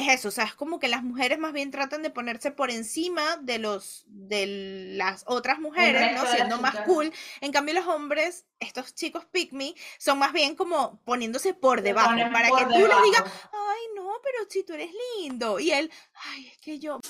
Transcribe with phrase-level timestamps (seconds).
[0.00, 2.70] es eso, o sea, es como que las mujeres más bien tratan de ponerse por
[2.70, 6.26] encima de los de las otras mujeres, ¿no?
[6.26, 7.12] Siendo más cool.
[7.40, 12.10] En cambio, los hombres, estos chicos pick me, son más bien como poniéndose por debajo,
[12.32, 15.60] para que tú les digas, ay, no, pero si tú eres lindo.
[15.60, 17.00] Y él, ay, es que yo.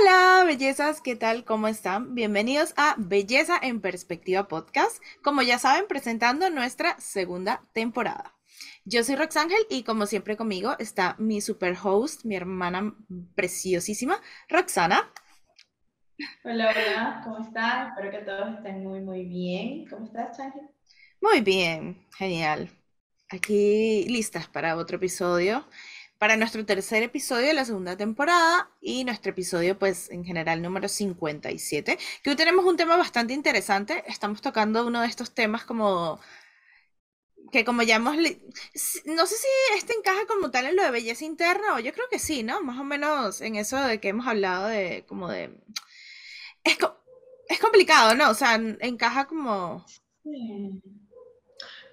[0.00, 1.44] Hola, bellezas, ¿qué tal?
[1.44, 2.14] ¿Cómo están?
[2.14, 8.34] Bienvenidos a Belleza en Perspectiva Podcast, como ya saben, presentando nuestra segunda temporada.
[8.84, 12.94] Yo soy Roxángel y como siempre conmigo está mi super host, mi hermana
[13.34, 15.10] preciosísima, Roxana.
[16.44, 17.88] Hola, hola, ¿cómo están?
[17.88, 19.86] Espero que todos estén muy, muy bien.
[19.88, 20.68] ¿Cómo estás, Ángel?
[21.22, 22.70] Muy bien, genial.
[23.30, 25.66] Aquí listas para otro episodio
[26.18, 30.88] para nuestro tercer episodio de la segunda temporada y nuestro episodio, pues en general número
[30.88, 34.02] 57, que hoy tenemos un tema bastante interesante.
[34.06, 36.20] Estamos tocando uno de estos temas como
[37.52, 41.24] que como ya hemos, no sé si este encaja como tal en lo de belleza
[41.24, 42.62] interna o yo creo que sí, ¿no?
[42.62, 45.56] Más o menos en eso de que hemos hablado de como de...
[46.64, 46.76] Es,
[47.48, 48.30] es complicado, ¿no?
[48.30, 49.84] O sea, encaja como...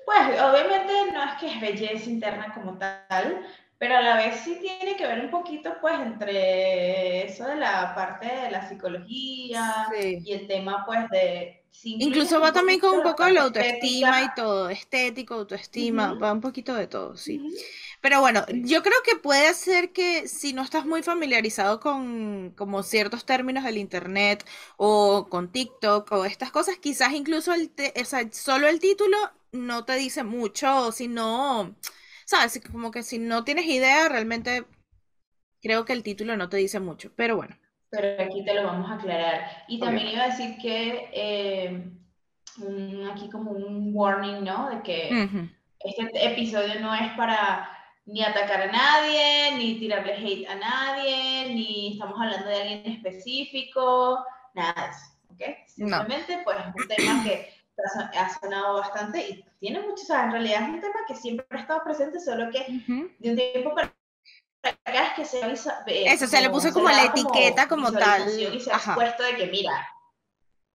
[0.06, 3.46] Pues obviamente no es que es belleza interna como tal,
[3.84, 7.94] pero a la vez sí tiene que ver un poquito pues entre eso de la
[7.94, 11.66] parte de la psicología y el tema pues de...
[11.84, 14.22] Incluso va también con un poco de la autoestima.
[14.24, 17.42] y todo, estético, autoestima, va un poquito de todo, sí.
[18.00, 22.84] Pero bueno, yo creo que puede ser que si no estás muy familiarizado con como
[22.84, 24.46] ciertos términos del internet
[24.78, 27.70] o con TikTok o estas cosas, quizás incluso el
[28.02, 29.18] o sea, solo el título
[29.52, 31.76] no te dice mucho, sino
[32.34, 34.66] sabes, como que si no tienes idea, realmente
[35.62, 37.56] creo que el título no te dice mucho, pero bueno.
[37.90, 39.66] Pero aquí te lo vamos a aclarar.
[39.68, 41.92] Y también iba a decir que eh,
[43.12, 44.70] aquí como un warning, ¿no?
[44.70, 45.40] De que
[45.80, 47.70] este episodio no es para
[48.06, 54.26] ni atacar a nadie, ni tirarle hate a nadie, ni estamos hablando de alguien específico,
[54.56, 55.68] nada de eso, ¿ok?
[55.68, 57.54] Simplemente, pues, un tema que
[58.18, 61.46] ha sonado bastante y tiene mucho, o sea, en realidad es un tema que siempre
[61.50, 62.66] ha estado presente, solo que
[63.20, 63.94] de un tiempo para
[64.64, 65.84] acá es que se avisa.
[65.88, 68.28] Eso, se le puso como la etiqueta como, tal.
[68.40, 69.88] Y se ha puesto de que, mira,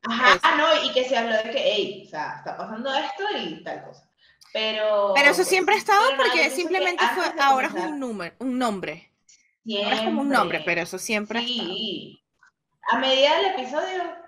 [0.03, 3.25] ajá, ah, no, y que se habló de que, hey, o sea, está pasando esto
[3.39, 4.09] y tal cosa.
[4.53, 9.11] Pero, pero eso siempre ha estado porque simplemente fue, ahora es un, número, un nombre.
[9.85, 11.61] Ahora es como un nombre, pero eso siempre sí.
[11.61, 12.29] ha estado.
[12.91, 14.28] A medida del episodio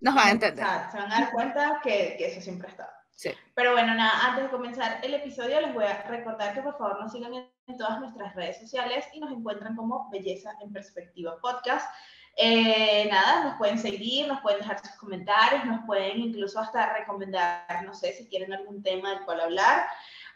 [0.00, 0.64] nos va a entender.
[0.90, 2.90] se van a dar cuenta que, que eso siempre ha estado.
[3.20, 3.30] Sí.
[3.54, 7.00] Pero bueno, nada, antes de comenzar el episodio les voy a recordar que por favor
[7.00, 11.86] nos sigan en, todas nuestras redes sociales y nos encuentran como Belleza en Perspectiva Podcast.
[12.36, 17.84] Eh, nada, nos pueden seguir, nos pueden dejar sus comentarios, nos pueden incluso hasta recomendar,
[17.84, 19.86] no sé, si quieren algún tema del cual hablar.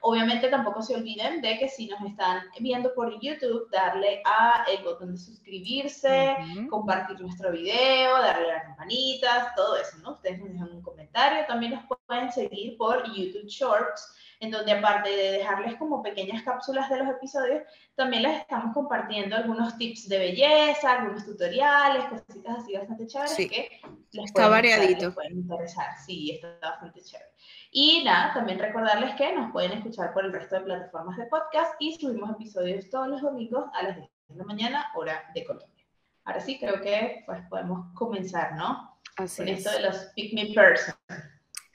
[0.07, 4.85] Obviamente tampoco se olviden de que si nos están viendo por YouTube, darle a el
[4.85, 6.37] botón de suscribirse,
[6.69, 10.13] compartir nuestro video, darle a las campanitas, todo eso, ¿no?
[10.13, 15.11] Ustedes nos dejan un comentario, también nos pueden seguir por YouTube Shorts, en donde aparte
[15.11, 17.63] de dejarles como pequeñas cápsulas de los episodios,
[17.95, 23.81] también les estamos compartiendo algunos tips de belleza, algunos tutoriales, cositas así bastante chéveres que
[24.13, 25.07] les está variadito.
[25.07, 25.87] les pueden interesar.
[26.05, 27.31] Sí, está bastante chévere.
[27.71, 31.75] Y nada, también recordarles que nos pueden escuchar por el resto de plataformas de podcast
[31.81, 35.85] y subimos episodios todos los domingos a las 10 de la mañana, hora de Colombia.
[36.25, 38.99] Ahora sí, creo que pues podemos comenzar, ¿no?
[39.17, 40.95] Así Con esto de los Pick Me Person.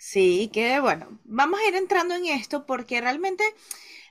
[0.01, 3.43] Sí, que bueno, vamos a ir entrando en esto porque realmente,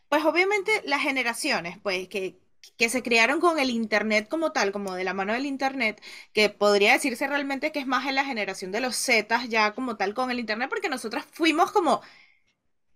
[0.09, 2.39] pues obviamente las generaciones, pues que
[2.79, 6.03] que se criaron con el Internet como tal, como de la mano del Internet,
[6.35, 9.97] que podría decirse realmente que es más en la generación de los Zetas ya como
[9.97, 12.03] tal con el Internet, porque nosotras fuimos como,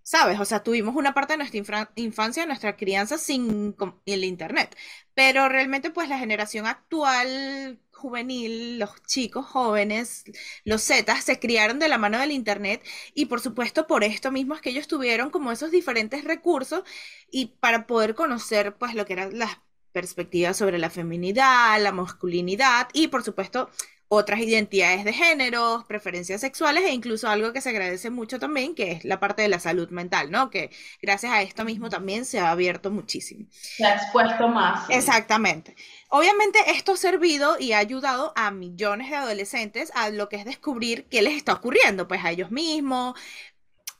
[0.03, 0.41] ¿sabes?
[0.41, 3.77] O sea, tuvimos una parte de nuestra infancia, nuestra crianza sin
[4.07, 4.77] el Internet,
[5.15, 10.25] pero realmente pues la generación actual juvenil, los chicos jóvenes,
[10.65, 12.83] los Zetas, se criaron de la mano del Internet
[13.15, 16.82] y por supuesto por esto mismo es que ellos tuvieron como esos diferentes recursos
[17.31, 19.59] y para poder conocer pues lo que eran las
[19.93, 23.71] perspectivas sobre la feminidad, la masculinidad y por supuesto
[24.14, 28.93] otras identidades de género, preferencias sexuales e incluso algo que se agradece mucho también, que
[28.93, 30.50] es la parte de la salud mental, ¿no?
[30.50, 30.70] Que
[31.00, 33.47] gracias a esto mismo también se ha abierto muchísimo.
[33.50, 34.85] Se ha expuesto más.
[34.91, 35.75] Exactamente.
[36.11, 40.44] Obviamente esto ha servido y ha ayudado a millones de adolescentes a lo que es
[40.44, 43.19] descubrir qué les está ocurriendo, pues a ellos mismos.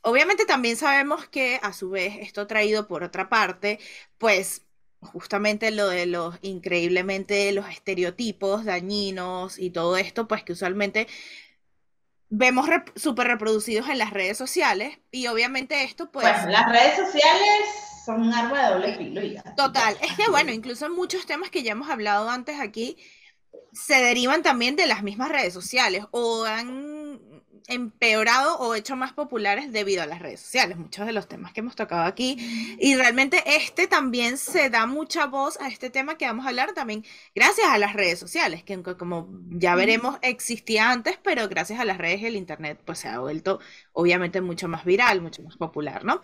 [0.03, 3.79] Obviamente también sabemos que a su vez esto traído por otra parte,
[4.19, 4.67] pues
[5.02, 11.08] justamente lo de los increíblemente los estereotipos dañinos y todo esto, pues que usualmente
[12.28, 12.66] vemos
[12.96, 16.26] súper reproducidos en las redes sociales y obviamente esto pues...
[16.26, 17.58] Bueno, las redes sociales
[18.06, 19.43] son un arma de doble filo.
[19.56, 22.96] Total, es que bueno, incluso muchos temas que ya hemos hablado antes aquí
[23.72, 27.31] se derivan también de las mismas redes sociales o han
[27.69, 31.61] empeorado o hecho más populares debido a las redes sociales, muchos de los temas que
[31.61, 32.76] hemos tocado aquí.
[32.81, 36.73] Y realmente este también se da mucha voz a este tema que vamos a hablar
[36.73, 37.05] también
[37.35, 41.99] gracias a las redes sociales, que como ya veremos existía antes, pero gracias a las
[41.99, 43.61] redes el Internet pues se ha vuelto
[43.93, 46.23] obviamente mucho más viral, mucho más popular, ¿no?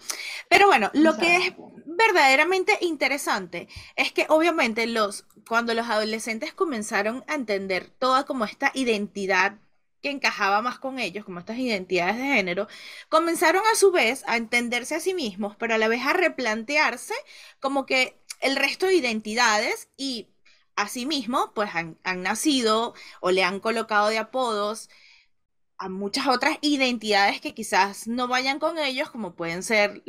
[0.48, 1.54] Pero bueno, lo que es
[1.86, 8.70] verdaderamente interesante es que obviamente los cuando los adolescentes comenzaron a entender toda como esta
[8.74, 9.56] identidad
[10.02, 12.68] que encajaba más con ellos, como estas identidades de género,
[13.08, 17.14] comenzaron a su vez a entenderse a sí mismos, pero a la vez a replantearse
[17.60, 20.28] como que el resto de identidades y
[20.76, 24.88] asimismo, pues han, han nacido o le han colocado de apodos
[25.78, 30.02] a muchas otras identidades que quizás no vayan con ellos, como pueden ser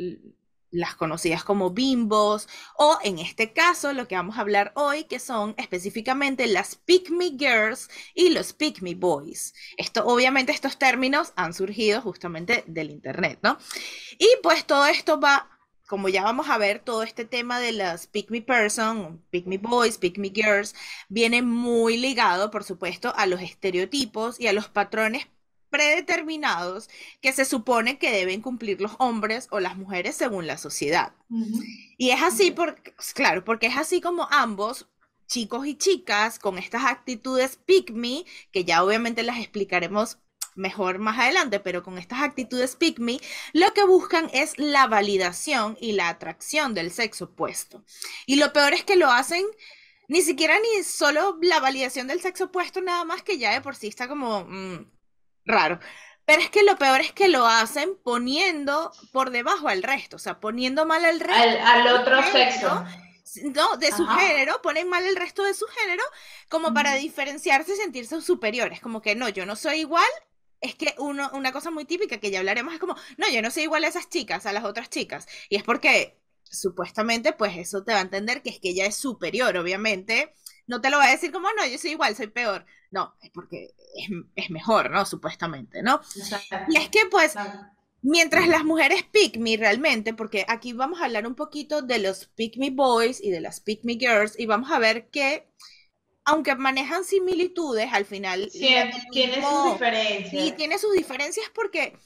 [0.70, 5.18] las conocidas como bimbos, o en este caso lo que vamos a hablar hoy, que
[5.18, 9.54] son específicamente las Pick Me Girls y los Pick Me Boys.
[9.76, 13.58] Esto, obviamente, estos términos han surgido justamente del Internet, ¿no?
[14.18, 15.48] Y pues todo esto va
[15.90, 19.58] como ya vamos a ver, todo este tema de las Pick Me Person, Pick Me
[19.58, 20.76] Boys, Pick Me Girls,
[21.08, 25.26] viene muy ligado, por supuesto, a los estereotipos y a los patrones
[25.70, 26.88] predeterminados
[27.20, 31.14] que se supone que deben cumplir los hombres o las mujeres según la sociedad.
[31.96, 34.88] Y es así, porque, claro, porque es así como ambos,
[35.26, 40.18] chicos y chicas, con estas actitudes pick me, que ya obviamente las explicaremos
[40.56, 43.20] mejor más adelante, pero con estas actitudes pick me,
[43.52, 47.84] lo que buscan es la validación y la atracción del sexo opuesto.
[48.26, 49.44] Y lo peor es que lo hacen
[50.08, 53.76] ni siquiera ni solo la validación del sexo opuesto, nada más que ya de por
[53.76, 54.44] sí está como...
[54.44, 54.90] Mm,
[55.44, 55.80] raro.
[56.24, 60.18] Pero es que lo peor es que lo hacen poniendo por debajo al resto, o
[60.20, 61.58] sea, poniendo mal al resto.
[61.64, 62.84] Al, otro sexo.
[63.54, 66.02] No, de su género, ponen mal el resto de su género
[66.48, 68.80] como para diferenciarse y sentirse superiores.
[68.80, 70.06] Como que no, yo no soy igual.
[70.60, 73.50] Es que uno, una cosa muy típica que ya hablaremos es como, no, yo no
[73.50, 75.26] soy igual a esas chicas, a las otras chicas.
[75.48, 78.96] Y es porque supuestamente, pues eso te va a entender que es que ella es
[78.96, 80.34] superior, obviamente.
[80.70, 82.64] No te lo va a decir como, no, yo soy igual, soy peor.
[82.92, 83.74] No, es porque
[84.36, 85.04] es, mejor, ¿no?
[85.04, 86.00] Supuestamente, ¿no?
[86.68, 87.34] Y es que pues...
[88.02, 92.28] Mientras las mujeres pick me realmente, porque aquí vamos a hablar un poquito de los
[92.28, 95.46] pick me boys y de las pick me girls, y vamos a ver que,
[96.24, 98.48] aunque manejan similitudes, al final.
[98.50, 98.74] Sí,
[99.10, 100.44] tiene sus diferencias.
[100.46, 101.98] Y tiene sus diferencias porque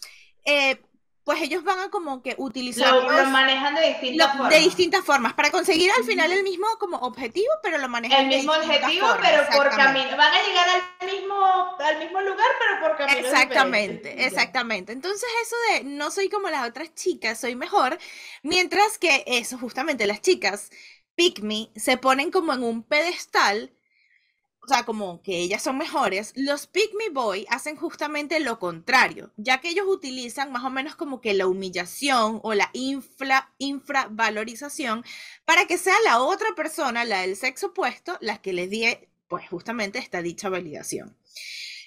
[0.44, 0.80] eh,
[1.24, 4.50] pues ellos van a como que utilizar lo, manejan de distintas formas.
[4.50, 8.26] De distintas formas, para conseguir al final el mismo como objetivo, pero lo manejan El
[8.28, 10.16] mismo objetivo, pero por camino.
[10.16, 10.66] Van a llegar
[11.00, 14.92] al mismo, al mismo lugar, pero por camino Exactamente, exactamente.
[14.92, 17.98] Entonces eso de no soy como las otras chicas, soy mejor,
[18.42, 20.70] mientras que eso, justamente las chicas,
[21.14, 23.72] pick me, se ponen como en un pedestal
[24.64, 29.30] o sea, como que ellas son mejores, los Pick Me Boy hacen justamente lo contrario,
[29.36, 32.70] ya que ellos utilizan más o menos como que la humillación o la
[33.58, 35.04] infravalorización
[35.44, 39.48] para que sea la otra persona, la del sexo opuesto, la que les dé, pues
[39.50, 41.14] justamente esta dicha validación.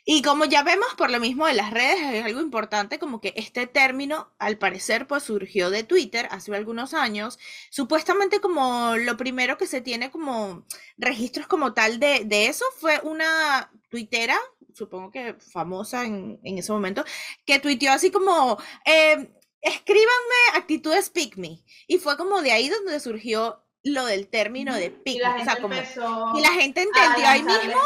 [0.10, 3.34] Y como ya vemos por lo mismo de las redes, es algo importante como que
[3.36, 7.38] este término, al parecer, pues surgió de Twitter hace algunos años,
[7.72, 10.66] supuestamente como lo primero que se tiene como
[10.98, 14.40] registros como tal de, eso fue una tuitera,
[14.74, 17.04] supongo que famosa en, ese momento,
[17.46, 19.30] que tuiteó así como, eh,
[19.60, 21.66] escríbanme actitudes pick me.
[21.86, 25.16] Y fue como de ahí donde surgió lo del término de pick.
[25.16, 25.34] Y la
[26.52, 27.82] gente, entendió ahí mismo.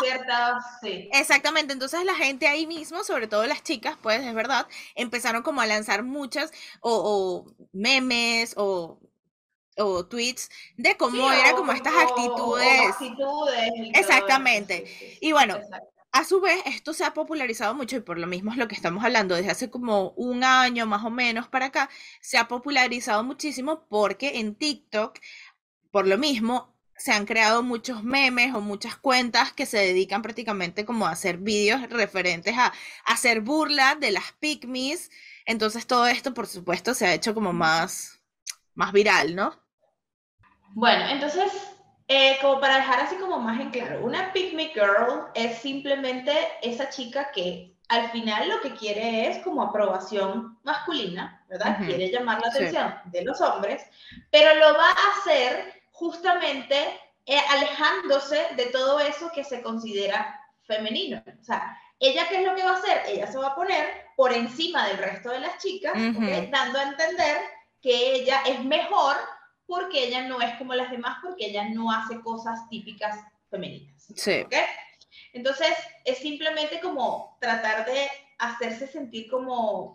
[1.14, 5.62] Exactamente, entonces la gente ahí mismo, sobre todo las chicas, pues es verdad, empezaron como
[5.62, 9.00] a lanzar muchas o, memes o
[9.78, 12.94] o tweets de cómo era como estas actitudes.
[13.94, 14.86] Exactamente.
[15.22, 15.58] y bueno,
[16.14, 18.76] a su vez, esto se ha popularizado mucho y por lo mismo es lo que
[18.76, 21.90] estamos hablando desde hace como un año más o menos para acá,
[22.20, 25.18] se ha popularizado muchísimo porque en TikTok
[25.92, 26.72] por lo mismo,
[27.02, 31.38] se han creado muchos memes o muchas cuentas que se dedican prácticamente como a hacer
[31.38, 32.72] vídeos referentes a,
[33.06, 35.10] hacer burla de las pygmies.
[35.46, 38.22] Entonces todo esto, por supuesto, se ha hecho como más,
[38.76, 39.60] más viral, ¿no?
[40.74, 41.52] Bueno, entonces,
[42.08, 46.32] eh, como para dejar así como más en claro, una pygmy girl es simplemente
[46.62, 51.80] esa chica que al final lo que quiere es como aprobación masculina, ¿verdad?
[51.86, 53.84] Quiere llamar la atención de los hombres,
[54.30, 61.24] pero lo va a hacer justamente eh, alejándose de todo eso que se considera femenino.
[61.40, 63.04] O sea, ella qué es lo que va a hacer?
[63.08, 65.94] Ella se va a poner por encima del resto de las chicas,
[66.50, 67.38] dando a entender
[67.84, 69.16] que ella es mejor
[69.68, 73.20] porque ella no es como las demás, porque ella no hace cosas típicas
[73.52, 74.08] femeninas.
[74.16, 74.44] Sí.
[75.34, 75.70] Entonces,
[76.04, 79.94] es simplemente como tratar de hacerse sentir como,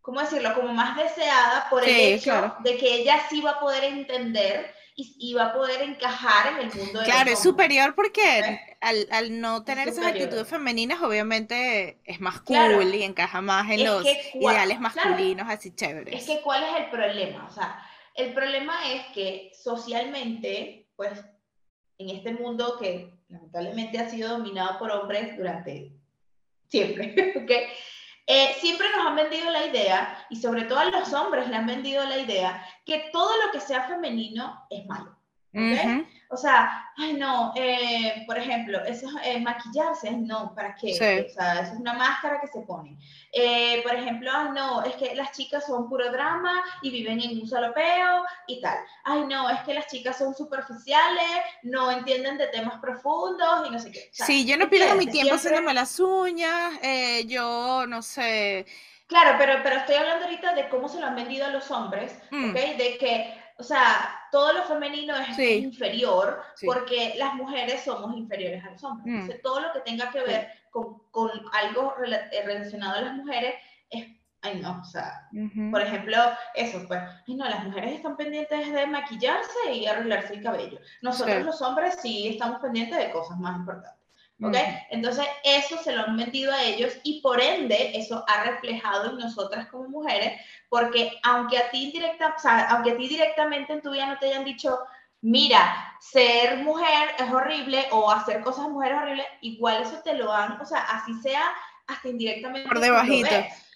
[0.00, 0.54] ¿cómo decirlo?
[0.54, 4.72] Como más deseada por el hecho de que ella sí va a poder entender
[5.18, 9.64] y, va a poder encajar en el mundo de Claro, es superior porque al, no
[9.64, 14.04] tener esas actitudes femeninas, obviamente es más cool y encaja más en los
[14.34, 16.14] ideales masculinos, así chéveres.
[16.14, 17.46] Es que, ¿cuál es el problema?
[17.48, 17.82] O sea,
[18.14, 21.12] el problema es que socialmente, pues,
[21.98, 25.92] en este mundo que lamentablemente ha sido dominado por hombres durante
[26.68, 27.50] siempre, ¿ok?
[28.26, 31.66] Eh, siempre nos han vendido la idea, y sobre todo a los hombres le han
[31.66, 35.19] vendido la idea, que todo lo que sea femenino es malo.
[35.50, 36.06] ¿Okay?
[36.32, 40.92] O sea, ay no, eh, por ejemplo, eso eh, maquillarse, no, ¿para qué?
[40.92, 42.96] O sea, eso es una máscara que se pone.
[43.32, 47.40] Eh, por ejemplo, ay no, es que las chicas son puro drama y viven en
[47.40, 48.78] un solo peo y tal.
[49.02, 53.80] Ay no, es que las chicas son superficiales, no entienden de temas profundos y no
[53.80, 54.08] sé qué.
[54.12, 56.78] sí, yo no pierdo mi tiempo haciéndome las uñas,
[57.26, 58.66] yo no sé.
[59.08, 62.16] Claro, pero, pero estoy hablando ahorita de cómo se lo han vendido a los hombres,
[62.30, 62.50] mm.
[62.50, 62.54] ¿ok?
[62.54, 68.70] De que o sea, todo lo femenino es inferior porque las mujeres somos inferiores a
[68.70, 69.06] los hombres.
[69.06, 69.20] Mm.
[69.20, 73.54] Entonces, todo lo que tenga que ver con, con, algo eh, relacionado a las mujeres
[73.90, 74.06] es,
[74.40, 75.28] ay no, o sea,
[75.70, 76.16] por ejemplo,
[76.54, 80.78] eso, pues, ay no, las mujeres están pendientes de maquillarse y arreglarse el cabello.
[81.02, 83.99] Nosotros los hombres sí estamos pendientes de cosas más importantes.
[84.42, 84.56] ¿Ok?
[84.90, 89.18] Entonces, eso se lo han vendido a ellos y por ende, eso ha reflejado en
[89.18, 93.82] nosotras como mujeres, porque aunque a ti, directa, o sea, aunque a ti directamente en
[93.82, 94.78] tu vida no te hayan dicho,
[95.20, 100.60] mira, ser mujer es horrible o hacer cosas mujeres horribles, igual eso te lo han,
[100.60, 101.42] o sea, así sea
[101.86, 102.68] hasta indirectamente.
[102.68, 103.28] Por debajito.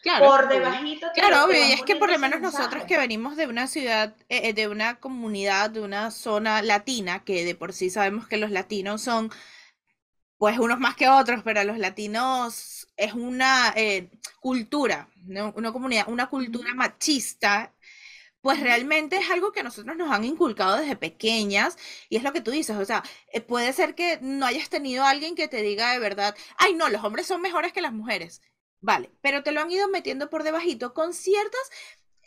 [0.02, 1.06] Claro, por debajito.
[1.14, 4.48] Claro, obvio, y es que por lo menos nosotros que venimos de una ciudad, eh,
[4.50, 8.50] eh, de una comunidad, de una zona latina, que de por sí sabemos que los
[8.50, 9.30] latinos son
[10.44, 14.10] pues unos más que otros, pero los latinos es una eh,
[14.40, 17.72] cultura, una comunidad, una cultura machista,
[18.42, 21.78] pues realmente es algo que nosotros nos han inculcado desde pequeñas
[22.10, 25.06] y es lo que tú dices, o sea, eh, puede ser que no hayas tenido
[25.06, 28.42] alguien que te diga de verdad, ay no, los hombres son mejores que las mujeres,
[28.82, 31.70] vale, pero te lo han ido metiendo por debajito con ciertas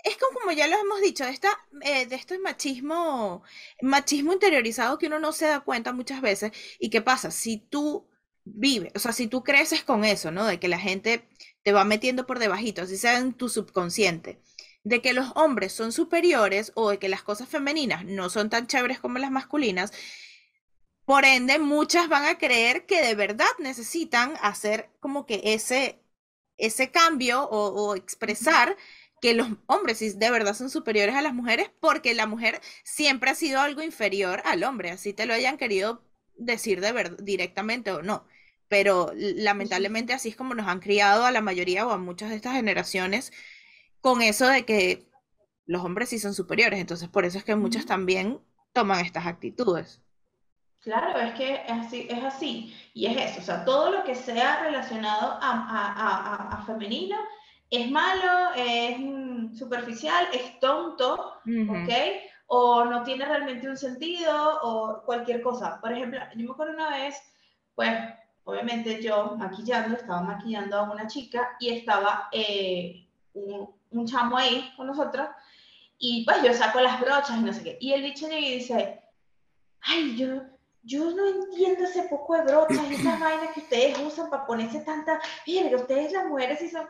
[0.08, 1.50] es como, ya lo hemos dicho, de, esta,
[1.82, 3.44] eh, de este machismo,
[3.82, 6.52] machismo interiorizado que uno no se da cuenta muchas veces.
[6.80, 7.32] ¿Y qué pasa?
[7.32, 8.08] Si tú
[8.46, 10.46] vives, o sea, si tú creces con eso, ¿no?
[10.46, 11.28] De que la gente
[11.64, 14.42] te va metiendo por debajito, así sea en tu subconsciente,
[14.84, 18.68] de que los hombres son superiores o de que las cosas femeninas no son tan
[18.68, 19.92] chéveres como las masculinas,
[21.06, 26.02] por ende, muchas van a creer que de verdad necesitan hacer como que ese,
[26.58, 28.76] ese cambio o, o expresar
[29.22, 33.36] que los hombres de verdad son superiores a las mujeres porque la mujer siempre ha
[33.36, 36.04] sido algo inferior al hombre, así te lo hayan querido
[36.36, 38.26] decir de verdad directamente o no.
[38.68, 42.36] Pero lamentablemente así es como nos han criado a la mayoría o a muchas de
[42.36, 43.32] estas generaciones
[44.02, 45.08] con eso de que
[45.66, 46.80] los hombres sí son superiores.
[46.80, 48.40] Entonces por eso es que muchos también
[48.74, 50.02] toman estas actitudes.
[50.82, 52.74] Claro, es que es así, es así.
[52.94, 57.18] Y es eso, o sea, todo lo que sea relacionado a, a, a femenino
[57.70, 58.98] es malo, es
[59.58, 61.94] superficial, es tonto, ¿ok?
[62.48, 65.80] O no tiene realmente un sentido o cualquier cosa.
[65.82, 67.16] Por ejemplo, yo me acuerdo una vez,
[67.76, 67.92] pues,
[68.46, 74.72] obviamente yo maquillando, estaba maquillando a una chica y estaba eh, un, un, chamo ahí
[74.78, 75.28] con nosotros
[76.00, 77.78] y pues yo saco las brochas y no sé qué.
[77.82, 79.02] Y el bicho llega y dice,
[79.82, 80.42] ay, yo,
[80.84, 84.80] yo no entiendo ese poco de brochas y esas vainas que ustedes usan para ponerse
[84.80, 86.88] tanta, que ustedes las mujeres sí son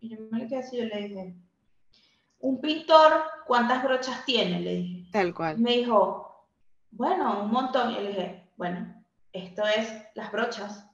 [0.00, 1.34] y yo me quedé así, yo le dije,
[2.40, 4.60] un pintor, ¿cuántas brochas tiene?
[4.60, 5.10] Le dije.
[5.10, 5.58] Tal cual.
[5.58, 6.46] Me dijo,
[6.90, 7.90] bueno, un montón.
[7.90, 10.86] Y le dije, bueno, esto es las brochas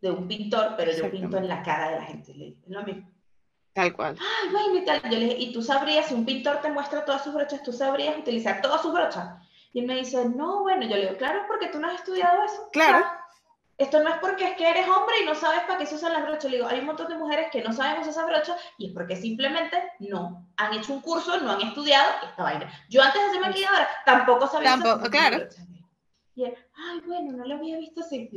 [0.00, 2.34] de un pintor, pero yo pinto en la cara de la gente.
[2.34, 3.08] Le dije, es lo mismo.
[3.72, 4.18] Tal cual.
[4.20, 5.00] Ay, bueno, y tal.
[5.02, 7.72] Yo le dije, ¿y tú sabrías, si un pintor te muestra todas sus brochas, tú
[7.72, 9.42] sabrías utilizar todas sus brochas?
[9.72, 12.44] Y él me dice, no, bueno, yo le digo, claro, porque tú no has estudiado
[12.44, 12.68] eso.
[12.72, 13.06] Claro.
[13.82, 16.12] Esto no es porque es que eres hombre y no sabes para qué se usan
[16.12, 16.44] las brochas.
[16.44, 18.92] Le digo, hay un montón de mujeres que no saben usar esas brochas y es
[18.92, 22.72] porque simplemente no han hecho un curso, no han estudiado esta vaina.
[22.88, 25.48] Yo antes de ser maquilladora tampoco sabía Tampoco, claro.
[26.36, 28.30] Y él, ay, bueno, no lo había visto así.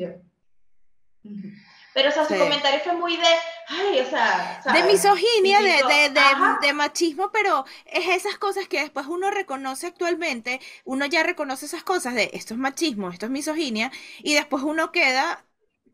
[1.95, 3.23] Pero, o sea, su comentario fue muy de,
[3.69, 4.61] ay, o sea...
[4.73, 6.19] De misoginia, de, de,
[6.61, 11.83] de, machismo, pero es esas cosas que después uno reconoce actualmente, uno ya reconoce esas
[11.83, 15.45] cosas de esto es machismo, esto es misoginia, y después uno queda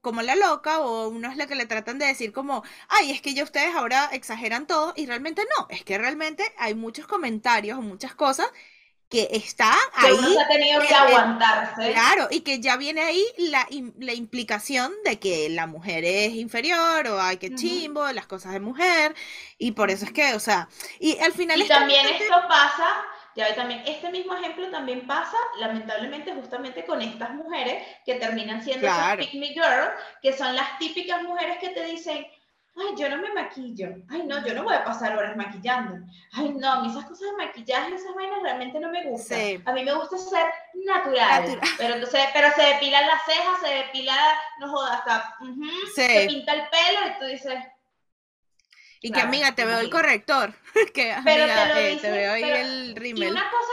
[0.01, 3.22] como la loca o uno es la que le tratan de decir como, ay, es
[3.22, 7.77] que ya ustedes ahora exageran todo y realmente no, es que realmente hay muchos comentarios
[7.77, 8.48] o muchas cosas
[9.12, 10.15] que está ahí.
[10.15, 11.91] Que ha tenido que aguantarse.
[11.91, 13.68] Claro, y que ya viene ahí la,
[14.00, 18.62] la, implicación de que la mujer es inferior o hay que chimbo, las cosas de
[18.62, 19.13] mujer,
[19.58, 21.62] y por eso es que, o sea, y al final...
[21.62, 23.03] Y también esto pasa,
[23.36, 28.88] ya también, este mismo ejemplo también pasa, lamentablemente, justamente con estas mujeres que terminan siendo
[28.88, 29.91] esas pick me girl,
[30.22, 32.25] que son las típicas mujeres que te dicen,
[32.78, 36.50] ay, yo no me maquillo, ay, no, yo no voy a pasar horas maquillando, ay,
[36.50, 39.62] no, esas cosas de maquillaje, esas vainas realmente no me gustan.
[39.66, 40.46] A mí me gusta ser
[40.86, 44.16] natural, pero entonces, pero se depilan las cejas, se depila,
[44.60, 45.36] no jodas, hasta,
[45.94, 47.60] se pinta el pelo y tú dices...
[49.04, 50.54] Y que amiga, te veo el corrector,
[50.94, 53.30] que pero te, lo eh, te veo ahí el rímel.
[53.30, 53.72] Y una cosa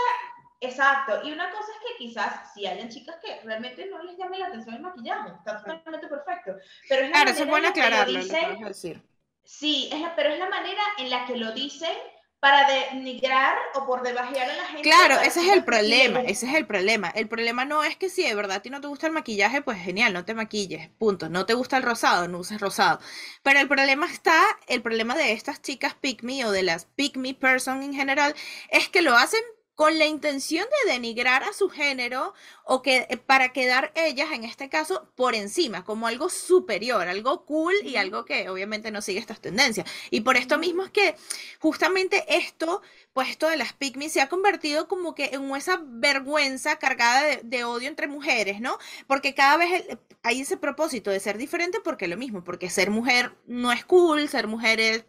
[0.61, 4.38] Exacto, y una cosa es que quizás si hayan chicas que realmente no les llame
[4.38, 6.57] la atención el maquillaje, está totalmente perfecto.
[6.88, 9.03] Pero es la claro, eso es bueno aclararlo, dicen, decir.
[9.45, 11.97] Sí, es, pero es la manera en la que lo dicen
[12.41, 14.83] para denigrar o por debajear a la gente.
[14.83, 17.09] Claro, ese es el problema, ese es el problema.
[17.11, 19.62] El problema no es que si de verdad a ti no te gusta el maquillaje,
[19.62, 21.29] pues genial, no te maquilles, punto.
[21.29, 23.00] No te gusta el rosado, no uses rosado.
[23.43, 27.17] Pero el problema está, el problema de estas chicas pick me o de las pick
[27.17, 28.35] me person en general,
[28.71, 29.41] es que lo hacen
[29.78, 32.35] con la intención de denigrar a su género
[32.70, 37.46] o que eh, para quedar ellas en este caso por encima, como algo superior, algo
[37.46, 39.90] cool y algo que obviamente no sigue estas tendencias.
[40.10, 41.16] Y por esto mismo es que
[41.60, 42.82] justamente esto,
[43.14, 47.64] pues esto de las pygmies se ha convertido como que en esa vergüenza cargada de,
[47.64, 48.76] odio entre mujeres, ¿no?
[49.06, 53.34] Porque cada vez hay ese propósito de ser diferente porque lo mismo, porque ser mujer
[53.46, 55.04] no es cool, ser mujer es,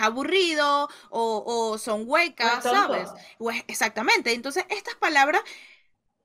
[0.00, 3.08] aburrido o, son huecas, ¿sabes?
[3.38, 4.32] O es, Exactamente.
[4.32, 5.42] Entonces, estas palabras,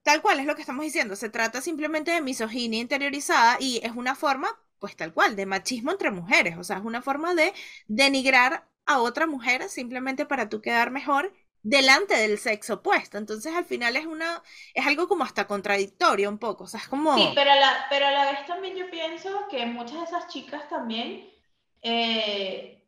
[0.05, 3.93] tal cual es lo que estamos diciendo, se trata simplemente de misoginia interiorizada y es
[3.93, 4.47] una forma,
[4.79, 6.57] pues tal cual, de machismo entre mujeres.
[6.57, 7.53] O sea, es una forma de
[7.87, 11.33] denigrar a otra mujer simplemente para tú quedar mejor
[11.63, 13.17] delante del sexo opuesto.
[13.17, 14.43] Entonces, al final es una
[14.75, 17.87] es algo como hasta contradictorio un poco, o sea, es como Sí, pero a la,
[17.89, 21.27] pero a la vez también yo pienso que muchas de esas chicas también
[21.81, 22.85] eh,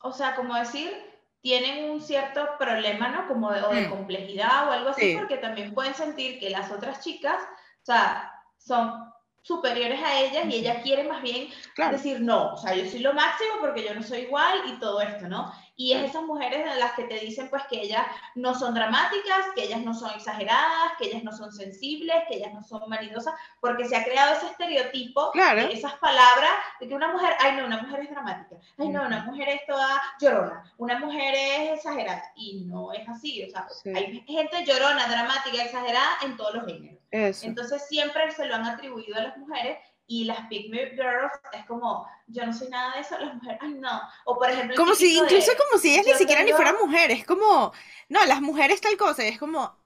[0.00, 0.92] o sea, como decir,
[1.40, 3.28] tienen un cierto problema, ¿no?
[3.28, 3.90] Como de, o de mm.
[3.90, 7.40] complejidad o algo así, porque también pueden sentir que las otras chicas,
[7.82, 11.48] o sea, son superiores a ellas y ellas quieren más bien
[11.92, 15.00] decir, no, o sea, yo soy lo máximo porque yo no soy igual y todo
[15.00, 15.52] esto, ¿no?
[15.78, 19.46] Y es esas mujeres de las que te dicen pues que ellas no son dramáticas,
[19.54, 23.34] que ellas no son exageradas, que ellas no son sensibles, que ellas no son maridosas,
[23.60, 27.66] porque se ha creado ese estereotipo de esas palabras de que una mujer, ay no,
[27.66, 32.22] una mujer es dramática, ay no, una mujer es toda llorona, una mujer es exagerada,
[32.36, 36.96] y no es así, o sea, hay gente llorona, dramática, exagerada en todos los géneros.
[37.12, 41.64] Entonces siempre se lo han atribuido a las mujeres y las Pick Me Girls es
[41.66, 44.00] como, yo no soy nada de eso, las mujeres, ay no.
[44.24, 47.72] O por ejemplo, como si, incluso como si ellas ni siquiera ni fueran mujeres, como,
[48.08, 49.76] no, las mujeres tal cosa, es como,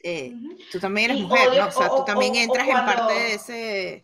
[0.00, 0.34] eh,
[0.70, 1.66] tú también eres mujer, ¿no?
[1.66, 4.02] O sea, tú también entras en parte de ese.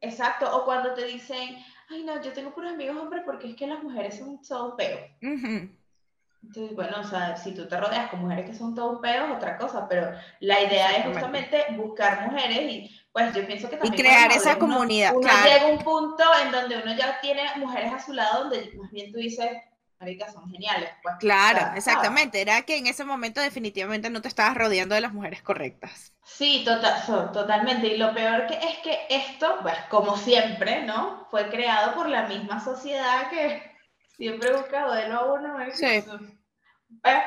[0.00, 1.58] Exacto, o cuando te dicen,
[1.90, 4.98] ay no, yo tengo puros amigos hombres porque es que las mujeres son todo peo.
[5.20, 9.26] Entonces, bueno, o sea, si tú te rodeas con mujeres que son todo un peo
[9.26, 13.76] es otra cosa, pero la idea es justamente buscar mujeres y pues yo pienso que
[13.76, 13.94] también...
[13.94, 17.92] Y crear esa comunidad, uno llega a un punto en donde uno ya tiene mujeres
[17.92, 19.50] a su lado donde más bien tú dices,
[19.98, 20.90] maricas son geniales.
[21.02, 22.40] Pues, claro, exactamente.
[22.40, 26.12] Era que en ese momento definitivamente no te estabas rodeando de las mujeres correctas.
[26.24, 27.88] Sí, total, totalmente.
[27.88, 31.26] Y lo peor que es que esto, pues como siempre, ¿no?
[31.30, 33.62] Fue creado por la misma sociedad que
[34.16, 35.56] siempre busca de a uno.
[35.72, 36.04] Sí.
[37.04, 37.22] ¿Eh?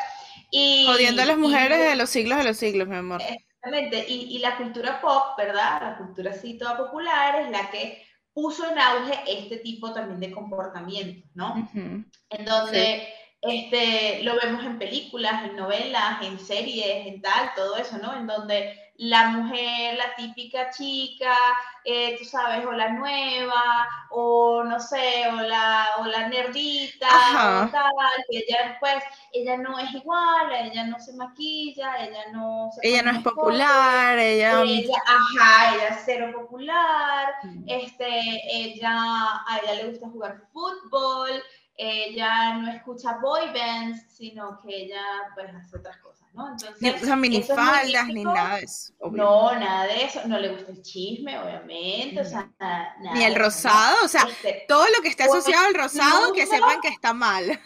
[0.51, 3.21] Y, Jodiendo a las mujeres de los siglos de los siglos, mi amor.
[3.63, 5.81] Exactamente, y, la cultura pop, ¿verdad?
[5.81, 10.31] La cultura así toda popular es la que puso en auge este tipo también de
[10.31, 11.69] comportamientos, ¿no?
[11.75, 13.07] En donde
[13.39, 18.15] este, lo vemos en películas, en novelas, en series, en tal, todo eso, ¿no?
[18.15, 21.35] En donde la mujer, la típica chica,
[21.83, 27.71] eh, tú sabes, o la nueva, o no sé, o la, o la nerdita, o
[27.71, 27.91] tal,
[28.29, 33.01] que ella pues, ella no es igual, ella no se maquilla, ella no se Ella
[33.01, 34.61] no es popular, ella...
[34.61, 37.63] Ajá, ella es cero popular, mm.
[37.65, 38.07] este,
[38.53, 41.41] ella, a ella le gusta jugar fútbol,
[41.75, 46.51] ella no escucha boy bands, sino que ella pues hace otras cosas, ¿no?
[46.51, 48.93] Entonces, no minifaldas ni nada de eso.
[49.11, 53.35] No, nada de eso, no le gusta el chisme, obviamente, o sea, nada, Ni el
[53.35, 57.13] rosado, o sea, este, todo lo que esté asociado al rosado, que sepan que está
[57.13, 57.59] mal.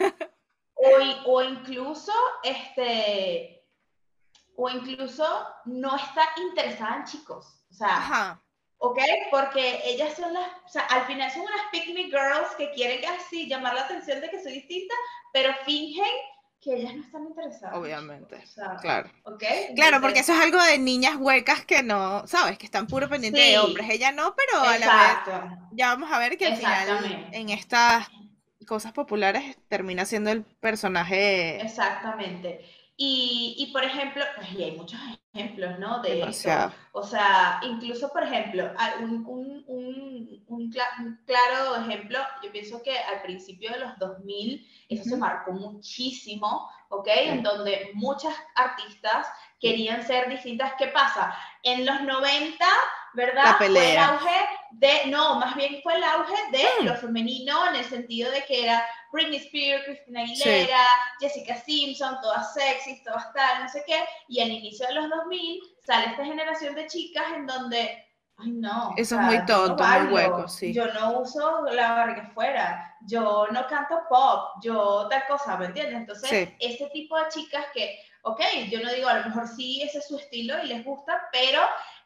[0.74, 0.84] O,
[1.34, 2.12] o incluso,
[2.44, 3.64] este,
[4.56, 5.26] o incluso
[5.66, 8.42] no está interesada en chicos, o sea,
[8.78, 9.00] ¿ok?
[9.32, 13.04] Porque ellas son las, o sea, al final son unas pick me girls que quieren
[13.12, 14.94] así llamar la atención de que soy distinta,
[15.34, 16.12] pero fingen
[16.66, 17.78] que ellas no están interesadas.
[17.78, 18.44] Obviamente.
[18.82, 19.12] claro.
[19.76, 22.58] Claro, porque eso es algo de niñas huecas que no, ¿sabes?
[22.58, 23.88] Que están puro pendientes de hombres.
[23.88, 28.08] Ella no, pero a la vez ya vamos a ver que al final en estas
[28.66, 31.62] cosas populares termina siendo el personaje.
[31.62, 32.66] Exactamente.
[32.98, 35.00] Y, y, por ejemplo, pues, y hay muchos
[35.34, 36.02] ejemplos, ¿no?
[36.02, 36.50] De eso.
[36.94, 40.72] O sea, incluso, por ejemplo, un, un, un, un,
[41.26, 47.08] claro ejemplo, yo pienso que al principio de los 2000 eso se marcó muchísimo, ¿ok?
[47.08, 49.28] En donde muchas artistas
[49.60, 50.74] querían ser distintas.
[50.78, 51.36] ¿Qué pasa?
[51.64, 52.66] En los 90,
[53.16, 53.58] ¿verdad?
[53.58, 56.86] Fue el auge de, no, más bien fue el auge de mm.
[56.86, 60.86] lo femenino en el sentido de que era Britney Spears, Christina Aguilera,
[61.20, 64.04] Jessica Simpson, todas sexy, todas tal, no sé qué.
[64.28, 68.06] Y al inicio de los 2000 sale esta generación de chicas en donde
[68.38, 68.94] Ay, no.
[68.98, 70.74] Eso es muy tonto, muy hueco, sí.
[70.74, 75.96] Yo no uso la barriga fuera, yo no canto pop, yo tal cosa, ¿me entiendes?
[75.96, 80.00] Entonces, ese tipo de chicas que, ok, yo no digo, a lo mejor sí, ese
[80.00, 81.62] es su estilo y les gusta, pero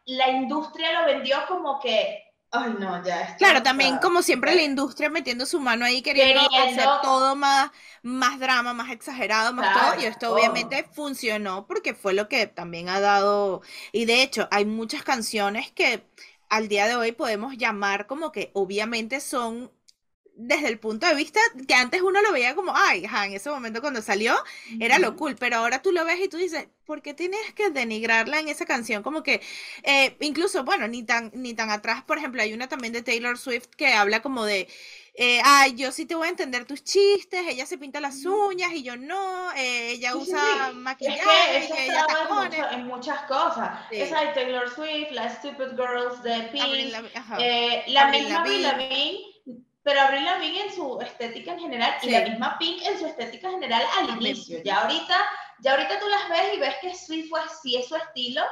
[0.10, 3.36] la industria lo vendió como que Ay, no, ya.
[3.38, 7.70] Claro, también como siempre la industria metiendo su mano ahí queriendo, hacer todo más,
[8.02, 10.02] más drama, más exagerado, más todo.
[10.02, 13.62] Y esto obviamente funcionó porque fue lo que también ha dado.
[13.92, 16.04] Y de hecho, hay muchas canciones que
[16.50, 19.72] al día de hoy podemos llamar como que obviamente son
[20.42, 23.82] desde el punto de vista que antes uno lo veía como, ay, en ese momento
[23.82, 24.38] cuando salió
[24.80, 27.70] era lo cool, pero ahora tú lo ves y tú dices, ¿por qué tienes que
[27.72, 29.04] denigrarla en esa canción?
[29.04, 29.42] Como que,
[29.84, 33.38] eh, incluso, bueno, ni tan, ni tan atrás, por ejemplo, hay una también de Taylor
[33.38, 34.70] Swift que habla como de,
[35.16, 38.72] eh, ay, yo sí te voy a entender tus chistes, ella se pinta las uñas
[38.72, 42.60] y yo no, eh, ella usa maquillaje y ella tacones.
[42.72, 43.78] En, en, muchas cosas.
[43.92, 46.94] Esa de Taylor Swift, la Stupid Girls de Pink,
[47.88, 49.29] la misma Lavigne
[49.90, 53.50] pero Avril Lavigne en su estética en general y la misma Pink en su estética
[53.50, 54.62] general al inicio.
[54.64, 55.16] Ya ahorita,
[55.62, 58.44] ya ahorita tú las ves y ves que Swift fue así es su estilo,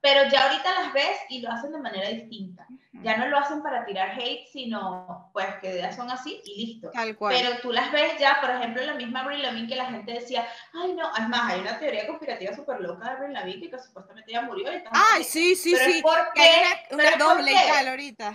[0.00, 2.66] pero ya ahorita las ves y lo hacen de manera distinta.
[2.94, 6.90] Ya no lo hacen para tirar hate, sino pues que ya son así y listo.
[7.28, 10.48] Pero tú las ves ya, por ejemplo, la misma Avril Lavigne que la gente decía,
[10.74, 14.32] ay no, es más, hay una teoría conspirativa súper loca de Avril Lavigne que supuestamente
[14.32, 14.72] ya murió.
[14.72, 16.02] Y ay, sí, sí, sí.
[16.02, 16.50] porque,
[16.90, 18.34] una, doble y tal ahorita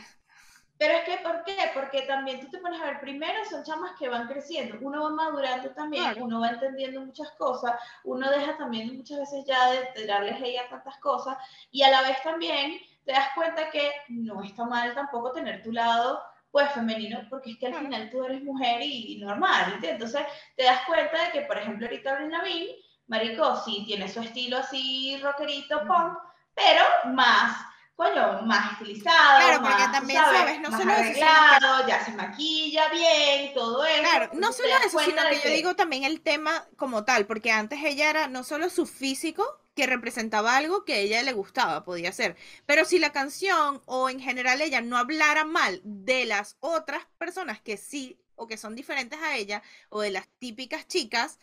[0.78, 1.58] pero es que, ¿por qué?
[1.74, 5.10] Porque también tú te pones a ver, primero son chamas que van creciendo, uno va
[5.10, 10.40] madurando también, uno va entendiendo muchas cosas, uno deja también muchas veces ya de, darles
[10.42, 11.38] ella tantas cosas,
[11.72, 15.72] y a la vez también te das cuenta que no está mal tampoco tener tu
[15.72, 19.92] lado pues femenino, porque es que al final tú eres mujer y, normal, ¿entiendes?
[19.92, 20.22] Entonces
[20.56, 22.76] te das cuenta de que, por ejemplo, ahorita Avril Lavigne,
[23.08, 26.18] marico, sí tiene su estilo así rockerito, punk,
[26.56, 27.58] pero más
[27.98, 33.84] coño, más estilizado, claro, porque también sabes, no solo arreglado, ya se maquilla bien, todo
[33.84, 34.02] eso.
[34.04, 37.80] Claro, no solo eso, sino que, yo digo también el tema como tal, porque antes
[37.84, 42.12] ella era no solo su físico, que representaba algo que a ella le gustaba, podía
[42.12, 42.36] ser.
[42.68, 47.62] Pero si la canción o en general ella no hablara mal de las otras personas
[47.62, 51.40] que sí o que son diferentes a ella o de las típicas chicas,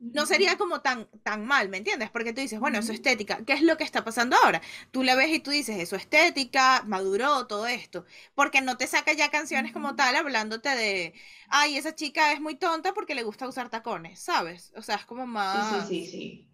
[0.00, 2.10] no sería como tan, tan mal, ¿me entiendes?
[2.10, 4.62] Porque tú dices, bueno, eso estética, ¿qué es lo que está pasando ahora?
[4.90, 9.12] Tú la ves y tú dices, eso estética, maduró, todo esto, porque no te saca
[9.12, 11.14] ya canciones como tal hablándote de,
[11.48, 14.72] ay, esa chica es muy tonta porque le gusta usar tacones, ¿sabes?
[14.74, 15.86] O sea, es como más...
[15.86, 16.46] Sí, sí, sí.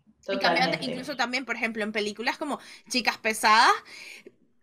[0.82, 3.72] incluso también, por ejemplo, en películas como Chicas Pesadas,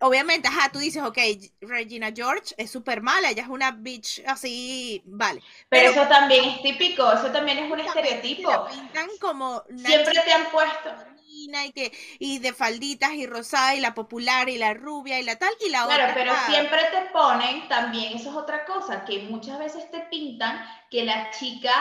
[0.04, 1.18] obviamente, ajá, tú dices, ok,
[1.62, 5.42] Regina George es súper mala, ella es una bitch así, vale.
[5.70, 8.68] Pero, eso también es típico, eso también es un estereotipo.
[8.68, 10.92] pintan como Siempre te han puesto.
[11.36, 15.38] Y, que, y de falditas y rosada y la popular y la rubia y la
[15.38, 15.96] tal y la otra.
[15.96, 20.64] Claro, pero siempre te ponen también, eso es otra cosa, que muchas veces te pintan
[20.92, 21.72] que la chica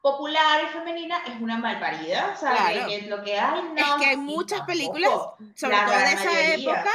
[0.00, 3.76] popular y femenina es una malparida, o sea, que es lo que hay, no.
[3.76, 5.10] Es que hay muchas películas,
[5.54, 6.90] sobre todo de esa época,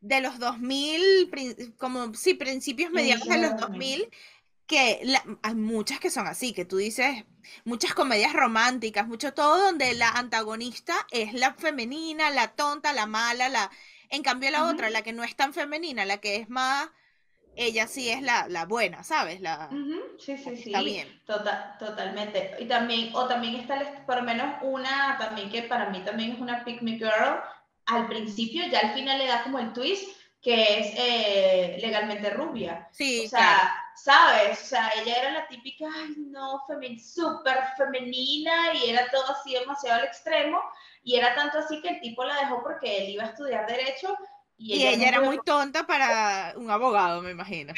[0.00, 4.08] de los 2000, como, sí, principios mediados de los 2000,
[4.66, 5.00] que
[5.42, 7.24] hay muchas que son así, que tú dices,
[7.64, 13.48] muchas comedias románticas, mucho todo donde la antagonista es la femenina, la tonta, la mala,
[13.48, 13.70] la...
[14.12, 16.88] En cambio la otra, la que no es tan femenina, la que es más...
[17.56, 19.40] Ella sí es la, la buena, ¿sabes?
[19.40, 19.68] La,
[20.18, 20.70] Sí, sí, sí.
[20.70, 21.20] Está bien.
[21.26, 22.56] Tota-, totalmente.
[22.60, 26.40] Y también, o también está, por lo menos una, también que para mí también es
[26.40, 27.40] una pick me girl,
[27.86, 32.88] al principio, ya al final le da como el twist que es eh, legalmente rubia.
[32.92, 34.62] Sí, o sea, ¿sabes?
[34.62, 39.52] O sea, ella era la típica, ay, no, femen súper femenina y era todo así
[39.52, 40.60] demasiado al extremo.
[41.02, 44.16] Y era tanto así que el tipo la dejó porque él iba a estudiar derecho
[44.56, 47.74] Y, ella, era muy tonta para un abogado, me imagino.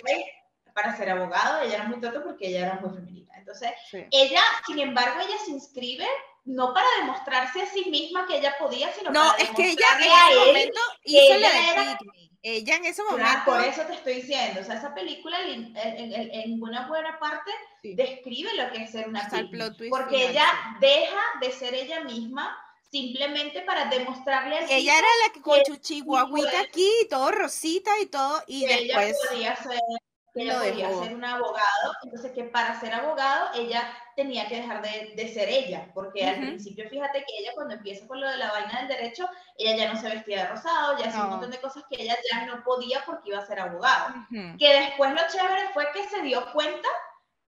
[0.72, 3.34] Para ser abogado, ella era muy tonta porque ella era muy femenina.
[3.36, 3.72] Entonces,
[4.12, 6.06] ella, sin embargo, ella se inscribe
[6.44, 9.86] no para demostrarse a sí misma que ella podía, sino no, para es que ella
[9.96, 11.96] en ese momento hizo la de
[12.44, 13.44] ella en ese momento.
[13.44, 17.52] por eso te estoy diciendo, o sea, esa película en, en, buena buena parte
[17.84, 20.46] describe lo que es ser una pygmy, porque ella
[20.80, 22.58] deja de ser ella misma
[22.90, 28.06] simplemente para demostrarle a Ella era la que con su chihuahuita aquí, todo rosita y
[28.06, 29.16] todo, y después...
[29.30, 29.80] Ella podía ser
[30.32, 33.82] que ella podía ser un abogado, entonces que para ser abogado ella
[34.16, 38.06] tenía que dejar de, de ser ella, porque al principio fíjate que ella cuando empieza
[38.06, 41.08] con lo de la vaina del derecho, ella ya no se vestía de rosado, ya
[41.08, 44.14] hacía un montón de cosas que ella ya no podía porque iba a ser abogado.
[44.58, 46.88] Que después lo chévere fue que se dio cuenta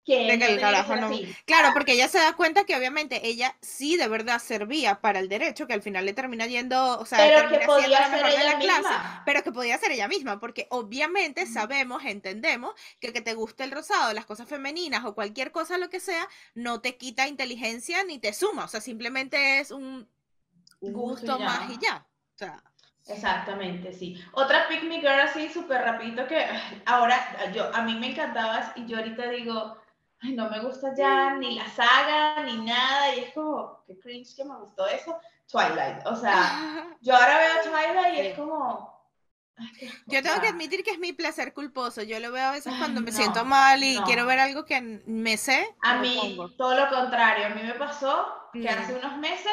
[0.04, 1.10] que, el carajo no.
[1.44, 5.28] Claro, porque ella se da cuenta que obviamente ella sí de verdad servía para el
[5.28, 8.56] derecho, que al final le termina yendo, o sea, pero que podía ser ella la
[8.58, 8.78] misma.
[8.80, 13.64] clase, pero que podía ser ella misma, porque obviamente sabemos, entendemos que que te guste
[13.64, 18.02] el rosado, las cosas femeninas o cualquier cosa lo que sea, no te quita inteligencia
[18.04, 20.08] ni te suma, o sea, simplemente es un,
[20.80, 22.06] gusto, más y ya.
[22.34, 22.62] O sea,
[23.08, 24.22] Exactamente, sí.
[24.32, 26.46] Otra Pick Me Girl así súper rapidito que
[26.86, 29.76] ahora yo a mí me encantaba y yo ahorita digo,
[30.22, 34.34] ay, no me gusta ya ni la saga ni nada, y es como, qué cringe
[34.36, 35.18] que me gustó eso.
[35.50, 38.92] Twilight, o sea, yo ahora veo Twilight y es como...
[40.06, 42.02] Yo tengo que admitir que es mi placer culposo.
[42.02, 45.36] Yo lo veo a veces cuando me siento mal y quiero ver algo que me
[45.36, 45.76] sé.
[45.82, 47.46] A mí, todo lo contrario.
[47.46, 48.68] A mí me pasó que mm.
[48.68, 49.52] hace unos meses,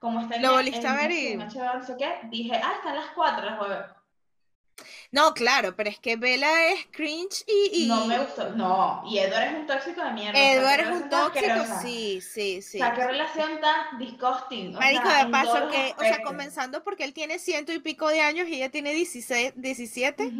[0.00, 1.36] como está en Lo volviste a ver y...
[1.36, 3.95] no sé qué, dije, ah, están las cuatro, las voy a ver.
[5.10, 9.02] No, claro, pero es que Bella es cringe y, No me gustó, no.
[9.06, 10.38] Y Edward es un tóxico de mierda.
[10.38, 12.78] Edward es un tóxico, sí, sí, sí.
[12.78, 14.72] O sea, qué relación tan disgusting.
[14.74, 18.48] Marico, de paso que, o sea, comenzando porque él tiene ciento y pico de años
[18.48, 20.32] y ella tiene 16, 17.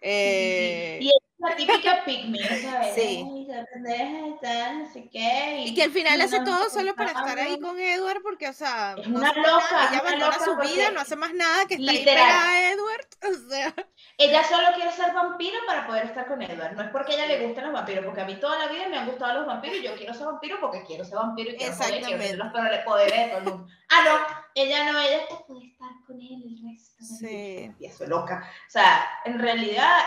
[0.00, 0.98] eh...
[1.00, 2.94] Y la típica ¿sabes?
[2.94, 3.24] Sí.
[3.24, 5.64] no sé qué.
[5.66, 8.94] Y, que al final hace todo solo para estar ahí con Edward, porque, o sea,
[8.96, 9.88] es una loca.
[9.90, 13.06] Ella abandona su vida, no hace más nada que estar ahí a Edward.
[13.24, 13.74] O sea.
[14.18, 16.76] Ella solo quiere ser vampiro para poder estar con Edward.
[16.76, 18.86] No es porque a ella le gusten los vampiros, porque a mí toda la vida
[18.88, 21.56] me han gustado los vampiros y yo quiero ser vampiro porque quiero ser vampiro y
[21.56, 22.36] quiero, Exactamente.
[22.36, 22.52] Los
[22.84, 23.66] poderes de todo el mundo.
[23.88, 27.02] Ah, no, ella no, ella puede estar con él el resto.
[27.02, 27.72] Sí.
[27.78, 28.46] Y eso loca.
[28.68, 30.00] O sea, en realidad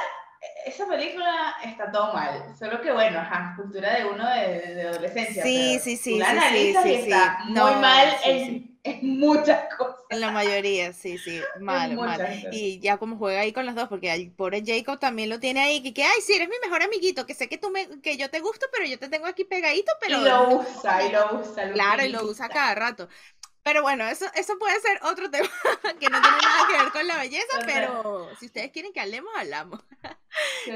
[0.65, 5.43] esa película está todo mal, solo que bueno, ajá, cultura de uno de, de adolescencia.
[5.43, 6.17] Sí, sí, sí.
[6.17, 9.95] La sí, sí, está muy mal en, en, muchas cosas.
[10.09, 12.49] En la mayoría, sí, sí, mal, mal.
[12.51, 15.61] Y ya como juega ahí con los dos, porque el pobre Jacob también lo tiene
[15.61, 18.17] ahí, que, que ay, sí, eres mi mejor amiguito, que sé que tú me, que
[18.17, 20.19] yo te gusto, pero yo te tengo aquí pegadito, pero...
[20.19, 21.71] Y lo usa, y lo usa.
[21.71, 23.07] claro, y lo usa cada rato.
[23.67, 25.49] Pero bueno, eso, eso puede ser otro tema
[25.99, 29.29] que no tiene nada que ver con la belleza, pero si ustedes quieren que hablemos,
[29.35, 29.81] hablamos.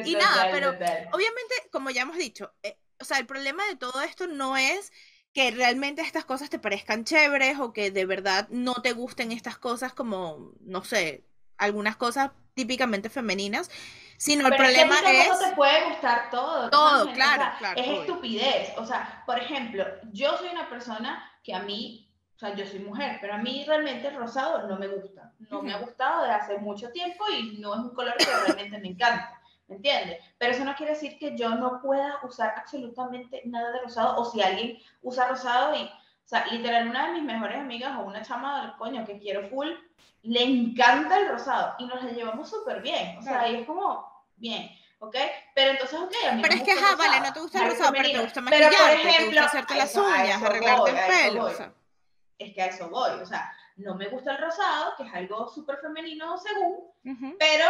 [0.03, 0.71] y nada, pero
[1.13, 4.91] obviamente, como ya hemos dicho, eh, o sea, el problema de todo esto no es
[5.33, 9.57] que realmente estas cosas te parezcan chéveres o que de verdad no te gusten estas
[9.57, 11.23] cosas como, no sé,
[11.57, 13.71] algunas cosas típicamente femeninas,
[14.17, 15.23] sino el problema es...
[15.23, 16.69] Que no te puede gustar todo.
[16.69, 17.79] Todo, claro, claro.
[17.79, 18.73] Es estupidez.
[18.75, 22.10] O sea, por ejemplo, yo soy una persona que a mí o
[22.41, 25.31] sea, yo soy mujer, pero a mí realmente el rosado no me gusta.
[25.49, 28.79] No me ha gustado desde hace mucho tiempo y no es un color que realmente
[28.79, 29.39] me encanta.
[29.67, 30.17] ¿Me entiendes?
[30.37, 34.25] Pero eso no quiere decir que yo no pueda usar absolutamente nada de rosado o
[34.25, 35.89] si alguien usa rosado y, o
[36.25, 39.69] sea, literal, una de mis mejores amigas o una chama del coño que quiero full,
[40.23, 43.17] le encanta el rosado y nos la llevamos súper bien.
[43.19, 44.69] O sea, y es como, bien.
[44.99, 45.15] ¿ok?
[45.53, 47.91] Pero entonces, ok, a mí Pero es que, ajá, vale, no te gusta el rosado,
[47.91, 51.45] pero te gusta maquillarte, pero por ejemplo, te gusta hacerte las uñas, arreglarte el pelo,
[51.45, 51.73] o sea
[52.43, 53.11] es que a eso voy.
[53.21, 57.65] O sea, no me gusta el rosado, que es algo súper femenino según, pero,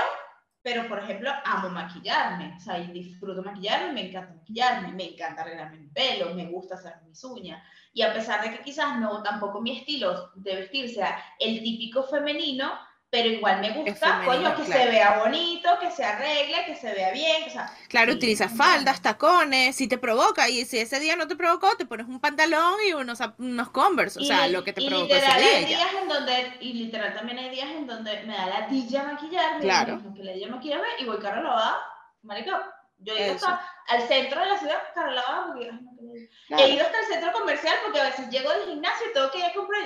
[0.62, 2.56] pero por ejemplo, amo maquillarme.
[2.58, 6.76] O sea, y disfruto maquillarme, me encanta maquillarme, me encanta arreglarme el pelo, me gusta
[6.76, 7.64] hacer mis uñas.
[7.94, 12.04] Y a pesar de que quizás no tampoco mi estilo de vestir sea el típico
[12.04, 12.72] femenino,
[13.12, 17.12] pero igual me gusta, coño, que se vea bonito, que se arregle, que se vea
[17.12, 21.28] bien, o sea, Claro, utiliza faldas, tacones, si te provoca, y si ese día no
[21.28, 24.88] te provocó, te pones un pantalón y unos, unos Converse, o sea, lo que te
[24.88, 25.58] provocó ese día.
[25.58, 29.04] Hay días en donde, y literal también hay días en donde me da la dilla
[29.04, 30.02] maquillarme, claro.
[30.16, 31.82] que la dilla maquillarme, y voy carro lavada,
[32.24, 35.70] marica, yo he ido hasta al centro de la ciudad, carro lavada, porque,
[36.50, 39.40] he ido hasta el centro comercial, porque a veces llego del gimnasio y tengo que
[39.40, 39.82] ir a comprar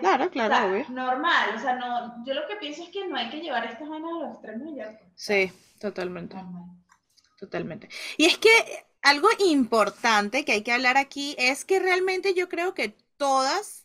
[0.00, 3.40] Claro, claro, Normal, o sea, no, yo lo que pienso es que no hay que
[3.40, 4.98] llevar estas vainas a los extremos ya.
[4.98, 5.10] Pues.
[5.14, 6.36] Sí, totalmente.
[7.38, 7.88] Totalmente.
[8.16, 8.50] Y es que
[9.02, 13.84] algo importante que hay que hablar aquí es que realmente yo creo que todas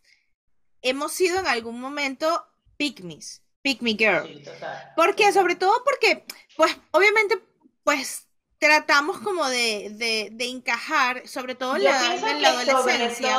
[0.81, 2.45] hemos sido en algún momento
[2.77, 3.43] pygmies.
[3.61, 4.27] Pick Me Girl.
[4.27, 4.93] Sí, total.
[4.95, 6.23] Porque, sobre todo porque,
[6.55, 7.41] pues, obviamente,
[7.83, 8.27] pues
[8.59, 13.37] tratamos como de, de, de encajar, sobre todo en la, en la adolescencia.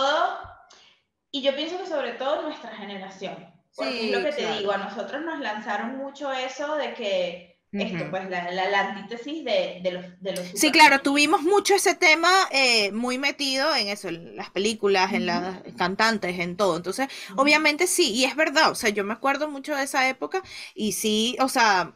[1.30, 3.36] Y yo pienso que sobre todo nuestra generación.
[3.74, 8.10] Porque es lo que te digo, a nosotros nos lanzaron mucho eso de que esto,
[8.10, 12.30] pues la, la, antítesis de, de, los, de los Sí, claro, tuvimos mucho ese tema
[12.50, 16.78] eh, muy metido en eso, en las películas, en las cantantes, en todo.
[16.78, 20.42] Entonces, obviamente sí, y es verdad, o sea, yo me acuerdo mucho de esa época
[20.74, 21.94] y sí, o sea,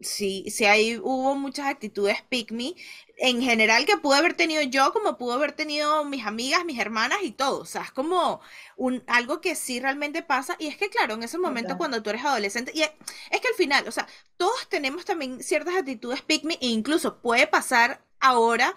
[0.00, 2.74] sí, sí ahí hubo muchas actitudes pick me
[3.22, 7.20] en general que pude haber tenido yo, como pudo haber tenido mis amigas, mis hermanas
[7.22, 7.60] y todo.
[7.60, 8.40] O sea, es como
[8.76, 10.56] un, algo que sí realmente pasa.
[10.58, 12.90] Y es que, claro, en ese momento cuando tú eres adolescente, y es,
[13.30, 17.46] que al final, o sea, todos tenemos también ciertas actitudes pick me, e incluso puede
[17.46, 18.74] pasar ahora,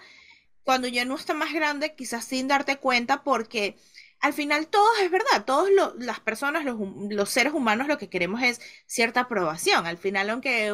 [0.62, 3.76] cuando ya no está más grande, quizás sin darte cuenta, porque
[4.20, 8.60] al final todos es verdad, todos las personas, los, seres humanos lo que queremos es
[8.86, 9.86] cierta aprobación.
[9.86, 10.72] Al final, aunque,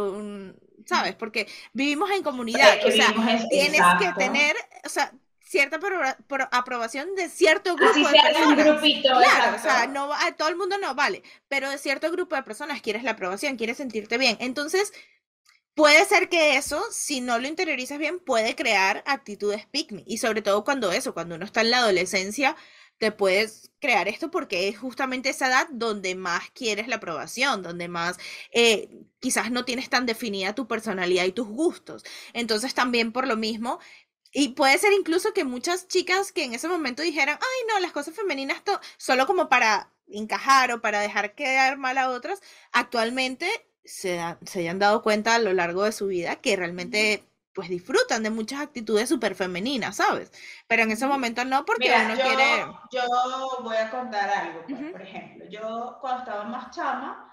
[0.87, 1.15] ¿sabes?
[1.15, 3.15] Porque vivimos en comunidad, o sea,
[3.51, 5.13] tienes que tener, o sea,
[5.53, 5.79] cierta
[6.51, 8.65] aprobación de cierto grupo de personas.
[8.65, 12.43] grupito, claro, o sea, no, todo el mundo no vale, pero de cierto grupo de
[12.43, 14.39] personas quieres la aprobación, quieres sentirte bien.
[14.41, 14.95] Entonces,
[15.75, 20.05] puede ser que eso, si no lo interiorizas bien, puede crear actitudes pick me.
[20.07, 22.57] Y sobre todo cuando eso, cuando uno está en la adolescencia,
[23.03, 27.89] te puedes crear esto porque es justamente esa edad donde más quieres la aprobación, donde
[27.89, 28.17] más
[28.53, 28.89] eh,
[29.19, 32.05] quizás no tienes tan definida tu personalidad y tus gustos.
[32.33, 33.81] Entonces también por lo mismo,
[34.31, 37.91] y puede ser incluso que muchas chicas que en ese momento dijeran, ay no, las
[37.91, 38.63] cosas femeninas
[38.99, 43.49] solo como para encajar o para dejar quedar mal a otras, actualmente
[43.85, 48.23] se, se hayan dado cuenta a lo largo de su vida que realmente pues disfrutan
[48.23, 50.33] de muchas actitudes súper femeninas, ¿sabes?
[50.67, 52.67] Pero en ese momento no, porque uno yo, quiere...
[52.91, 53.03] Yo
[53.63, 57.33] voy a contar algo, pues, por ejemplo, yo cuando estaba más chama,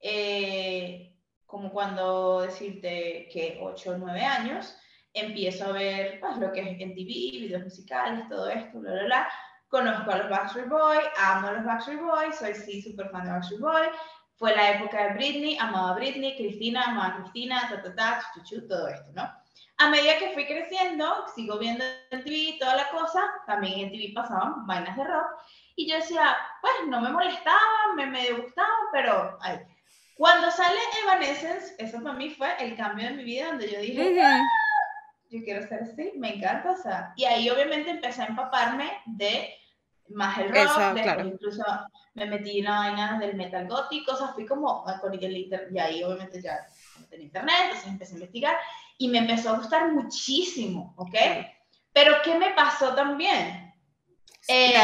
[0.00, 4.76] eh, como cuando decirte que 8 o 9 años,
[5.12, 9.04] empiezo a ver pues, lo que es en TV, videos musicales, todo esto, bla, bla,
[9.04, 9.28] bla.
[9.68, 13.30] Conozco a los Backstreet Boys, amo a los Backstreet Boys, soy sí súper fan de
[13.30, 13.88] Backstreet Boys.
[14.36, 18.22] Fue la época de Britney, amaba a Britney, Cristina, amaba a Cristina, ta, ta, ta,
[18.34, 19.28] chuchu, todo esto, ¿no?
[19.78, 24.12] A medida que fui creciendo, sigo viendo en TV toda la cosa, también en TV
[24.14, 25.26] pasaban vainas de rock,
[25.74, 29.58] y yo decía, pues no me molestaban, me medio gustaban, pero ay.
[30.16, 34.22] Cuando sale Evanescence, eso para mí fue el cambio de mi vida, donde yo dije,
[34.22, 34.42] ah,
[35.30, 39.54] yo quiero ser así, me encanta, o sea, y ahí obviamente empecé a empaparme de
[40.08, 41.62] más el rock, incluso
[42.14, 45.68] me metí en la vaina del metal gótico, o sea, fui como con el internet,
[45.70, 46.66] y ahí obviamente ya
[47.10, 48.56] en internet, entonces empecé a investigar
[48.98, 51.14] y me empezó a gustar muchísimo, ¿ok?
[51.92, 53.74] Pero ¿qué me pasó también?
[54.48, 54.74] Eh,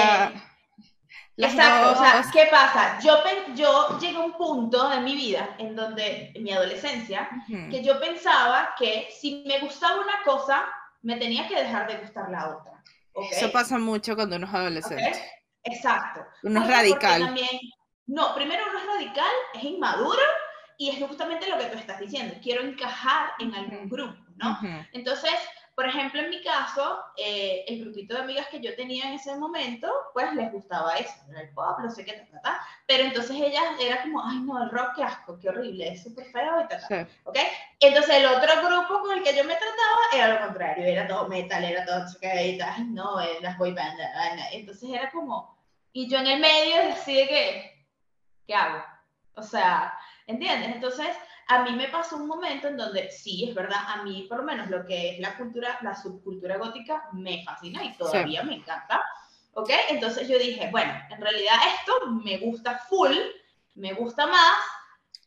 [1.37, 2.99] exacto, o sea, ¿qué pasa?
[3.01, 3.19] Yo,
[3.55, 7.29] yo llegué a un punto de mi vida, en donde, en mi adolescencia,
[7.71, 10.67] que yo pensaba que si me gustaba una cosa,
[11.03, 12.83] me tenía que dejar de gustar la otra.
[13.13, 13.39] ¿okay?
[13.39, 15.23] Eso pasa mucho cuando uno es adolescente.
[15.65, 16.25] Exacto.
[16.43, 17.21] Uno es radical.
[17.25, 17.61] También,
[18.07, 20.23] no, primero uno es radical, es inmaduro
[20.83, 24.59] y es justamente lo que tú estás diciendo, quiero encajar en algún grupo, ¿no?
[24.93, 25.31] Entonces,
[25.77, 29.37] por ejemplo, en mi caso, eh, el grupito de amigas que yo tenía en ese
[29.37, 33.63] momento, pues les gustaba eso, el pop, no sé qué, ta, ta, pero entonces ellas
[33.81, 37.09] era como, ay no, el rock, qué asco, qué horrible, es súper feo y tal,
[37.23, 37.39] ¿ok?
[37.79, 41.29] Entonces el otro grupo con el que yo me trataba era lo contrario, era todo
[41.29, 44.01] metal, era todo, ay no, eh, las boy band,
[44.51, 45.57] entonces era como,
[45.93, 47.87] y yo en el medio decía que,
[48.49, 48.83] ¿qué hago?
[49.37, 50.75] O sea, ¿Entiendes?
[50.75, 51.09] Entonces,
[51.49, 54.45] a mí me pasó un momento en donde, sí, es verdad, a mí por lo
[54.45, 59.03] menos lo que es la cultura, la subcultura gótica me fascina y todavía me encanta.
[59.55, 59.71] ¿Ok?
[59.91, 63.15] Entonces yo dije, bueno, en realidad esto me gusta full,
[63.75, 64.57] me gusta más,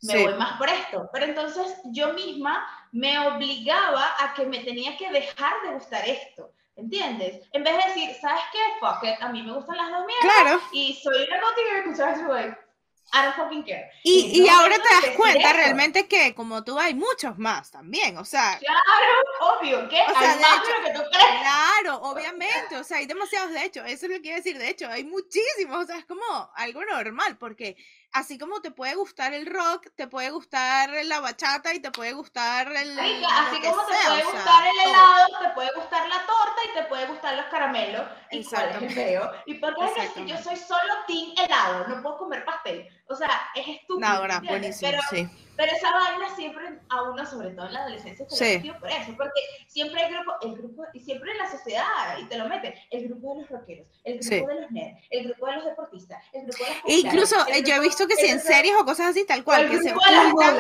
[0.02, 1.10] me voy más por esto.
[1.14, 6.52] Pero entonces yo misma me obligaba a que me tenía que dejar de gustar esto.
[6.76, 7.48] ¿Entiendes?
[7.54, 8.60] En vez de decir, ¿sabes qué?
[8.82, 10.42] Fuck it, a mí me gustan las dos mierdas.
[10.42, 10.62] Claro.
[10.74, 12.65] Y soy una gótica y ese güey.
[13.14, 13.92] I don't fucking care.
[14.04, 18.26] Y, y, ahora te das cuenta realmente que como tú hay muchos más también, o
[18.26, 18.60] sea.
[18.60, 21.42] Claro, obvio, que hay más de lo que tú crees.
[21.42, 24.70] Claro, obviamente, o sea, hay demasiados, de hecho, eso es lo que quiero decir, de
[24.70, 26.24] hecho, hay muchísimos, o sea, es como
[26.56, 27.78] algo normal, porque
[28.16, 32.14] así como te puede gustar el rock, te puede gustar la bachata y te puede
[32.14, 32.98] gustar el.
[32.98, 37.06] así como te puede gustar el helado, te puede gustar la torta y te puede
[37.08, 38.04] gustar los caramelos.
[38.32, 39.32] Y cuál es el feo.
[39.46, 42.88] Y porque es que yo soy solo team helado, no puedo comer pastel.
[43.08, 44.28] O sea, es estúpido.
[44.28, 45.30] No, buenísimo, pero, sí.
[45.56, 48.72] Pero esa vaina siempre, a uno, sobre todo en la adolescencia, se sí.
[48.72, 52.38] por eso, porque siempre hay grupo, el grupo, y siempre en la sociedad, y te
[52.38, 55.56] lo meten, el grupo de los rockeros, el grupo de los nerds, el grupo de
[55.56, 58.76] los deportistas, el grupo de los Incluso eh, yo he visto que si en series
[58.78, 60.60] o cosas así, tal cual, que se ocultan.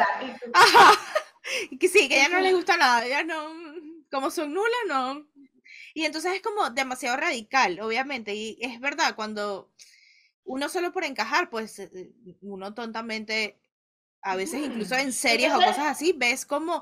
[0.54, 0.91] Ajá.
[1.80, 3.54] Que sí, que ya no les gusta nada, ya no,
[4.10, 5.28] como son nulas, no.
[5.93, 9.70] Y entonces es como demasiado radical, obviamente, y es verdad, cuando
[10.43, 13.60] uno solo por encajar, pues eh, uno tontamente
[14.26, 16.82] a veces incluso en series o cosas así, ves como,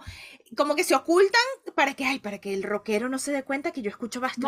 [0.55, 1.41] como que se ocultan
[1.75, 4.47] para que, ay, para que el rockero no se dé cuenta que yo escucho bastante.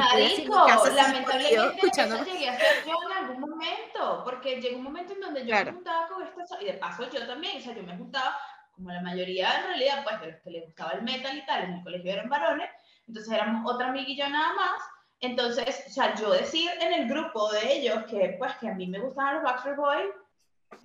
[0.95, 2.15] Lamentablemente escuchando.
[2.15, 5.53] eso llegué a hacer yo en algún momento, porque llegó un momento en donde yo
[5.53, 8.37] me juntaba con esto, y de paso yo también, o sea, yo me juntaba,
[8.71, 11.63] como la mayoría en realidad, pues de los que les gustaba el metal y tal,
[11.65, 12.69] en el colegio eran varones,
[13.07, 14.81] entonces éramos otra yo nada más,
[15.19, 18.87] entonces, o sea, yo decir en el grupo de ellos que, pues, que a mí
[18.87, 20.11] me gustaban los Backstreet Boys,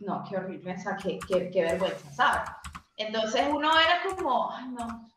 [0.00, 2.50] no, qué horrible, o sea, qué, qué, qué vergüenza, ¿sabes?
[2.96, 5.08] Entonces uno era como, ay, no,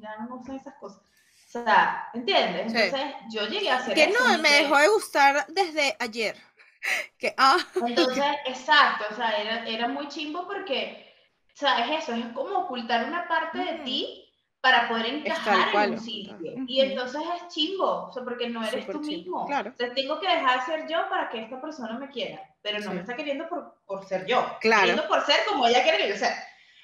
[0.00, 1.02] ya no me gustan esas cosas.
[1.02, 2.72] O sea, ¿entiendes?
[2.72, 6.36] Entonces yo llegué a hacer Que no, me dejó de gustar desde ayer.
[7.18, 7.58] Que, ah.
[7.74, 11.12] Entonces, exacto, o sea, era, era muy chimbo porque,
[11.52, 14.27] o sea, es eso, es como ocultar una parte de ti
[14.60, 16.36] para poder encajar en un sitio.
[16.66, 19.46] Y entonces es chimbo, o sea, porque no eres tú mismo.
[19.46, 19.70] Claro.
[19.70, 22.92] Entonces tengo que dejar de ser yo para que esta persona me quiera, pero no
[22.92, 24.82] me está queriendo por, por ser yo, claro.
[24.82, 26.36] queriendo por ser como ella quiere que yo sea.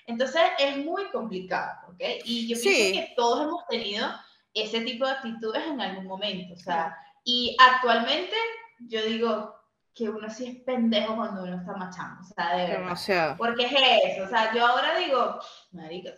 [0.07, 2.01] Entonces es muy complicado, ¿ok?
[2.25, 4.09] Y yo pienso que todos hemos tenido
[4.53, 8.37] ese tipo de actitudes en algún momento, o sea, y actualmente
[8.79, 9.55] yo digo
[9.95, 12.79] que uno sí es pendejo cuando uno está machando, o sea, de verdad.
[12.81, 13.37] Demasiado.
[13.37, 13.73] Porque es
[14.05, 15.41] eso, o sea, yo ahora digo,
[15.73, 16.11] marica,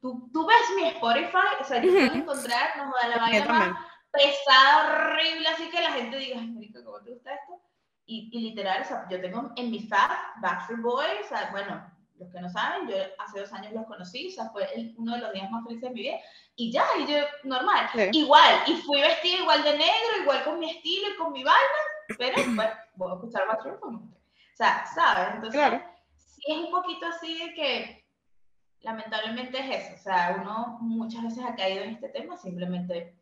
[0.00, 3.76] Tú, tú, ves mi Spotify, o sea, yo puedo encontrar, nos da la vaina más
[4.10, 7.60] pesada, horrible, así que la gente diga, ay, marica, ¿cómo te gusta esto?
[8.06, 11.84] Y, y, literal, o sea, yo tengo en mi fab Backstreet Boys, o sea, bueno,
[12.18, 15.20] los que no saben, yo hace dos años los conocí, o sea, fue uno de
[15.20, 16.16] los días más felices de mi vida,
[16.56, 20.70] y ya, y yo, normal, igual, y fui vestida igual de negro, igual con mi
[20.70, 21.80] estilo y con mi vaina,
[22.18, 25.34] pero, bueno, voy a escuchar Backstreet Boys, o sea, ¿sabes?
[25.34, 25.82] Entonces, claro.
[26.16, 27.99] sí es un poquito así de que
[28.82, 33.14] lamentablemente es eso, o sea, uno muchas veces ha caído en este tema simplemente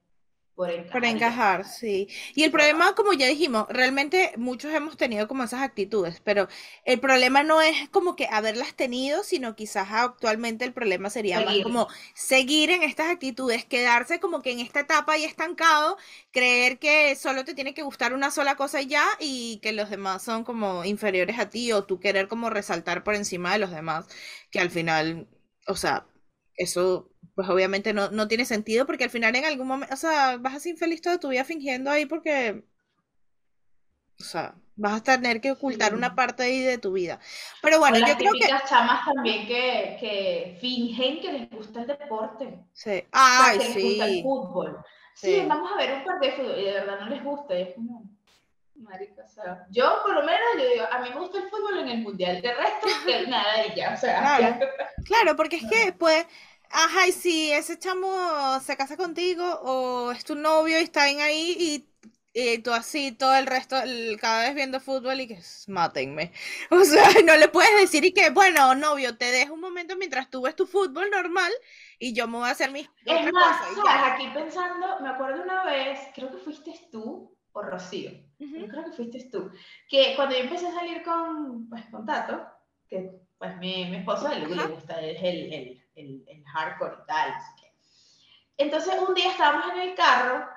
[0.58, 0.92] por encajar.
[0.92, 2.08] Por encajar, sí.
[2.34, 6.48] Y el problema, como ya dijimos, realmente muchos hemos tenido como esas actitudes, pero
[6.84, 11.58] el problema no es como que haberlas tenido, sino quizás actualmente el problema sería más
[11.62, 15.96] como seguir en estas actitudes, quedarse como que en esta etapa y estancado,
[16.32, 19.90] creer que solo te tiene que gustar una sola cosa y ya, y que los
[19.90, 23.70] demás son como inferiores a ti, o tú querer como resaltar por encima de los
[23.70, 24.08] demás,
[24.50, 25.28] que al final
[25.68, 26.06] o sea,
[26.54, 30.38] eso pues obviamente no, no, tiene sentido porque al final en algún momento, o sea,
[30.38, 32.64] vas a ser infeliz toda tu vida fingiendo ahí porque,
[34.18, 37.20] o sea, vas a tener que ocultar una parte ahí de tu vida.
[37.62, 38.48] Pero bueno, yo creo que...
[38.68, 42.58] Chamas también que, que, fingen que les gusta el deporte.
[42.72, 43.04] Sí.
[43.12, 43.74] Ay, sí.
[43.74, 44.78] Les gusta el fútbol.
[45.14, 45.44] Sí.
[45.46, 47.54] vamos a ver un par de fútbol y de verdad no les gusta.
[47.54, 48.02] es como...
[48.78, 51.78] Marica, o sea, yo por lo menos, yo digo, a mí me gusta el fútbol
[51.78, 54.58] en el mundial, de resto, que nada y ya, o sea.
[55.04, 56.26] Claro, porque es que después,
[56.70, 61.56] ajá, y si ese chamo se casa contigo o es tu novio y están ahí
[61.58, 61.88] y,
[62.32, 63.76] y tú así todo el resto,
[64.20, 66.32] cada vez viendo fútbol y que mátenme.
[66.70, 70.30] O sea, no le puedes decir y que, bueno, novio, te dejo un momento mientras
[70.30, 71.52] tú ves tu fútbol normal
[71.98, 75.64] y yo me voy a hacer mis Es más, sabes, aquí pensando, me acuerdo una
[75.64, 79.50] vez, creo que fuiste tú o Rocío, yo creo que fuiste tú,
[79.88, 82.46] que cuando yo empecé a salir con, pues, con Tato,
[82.88, 87.30] que pues mi, mi esposo él, le gusta el, el, el, el, hardcore y tal,
[87.32, 87.72] así que.
[88.56, 90.48] Entonces un día estábamos en el carro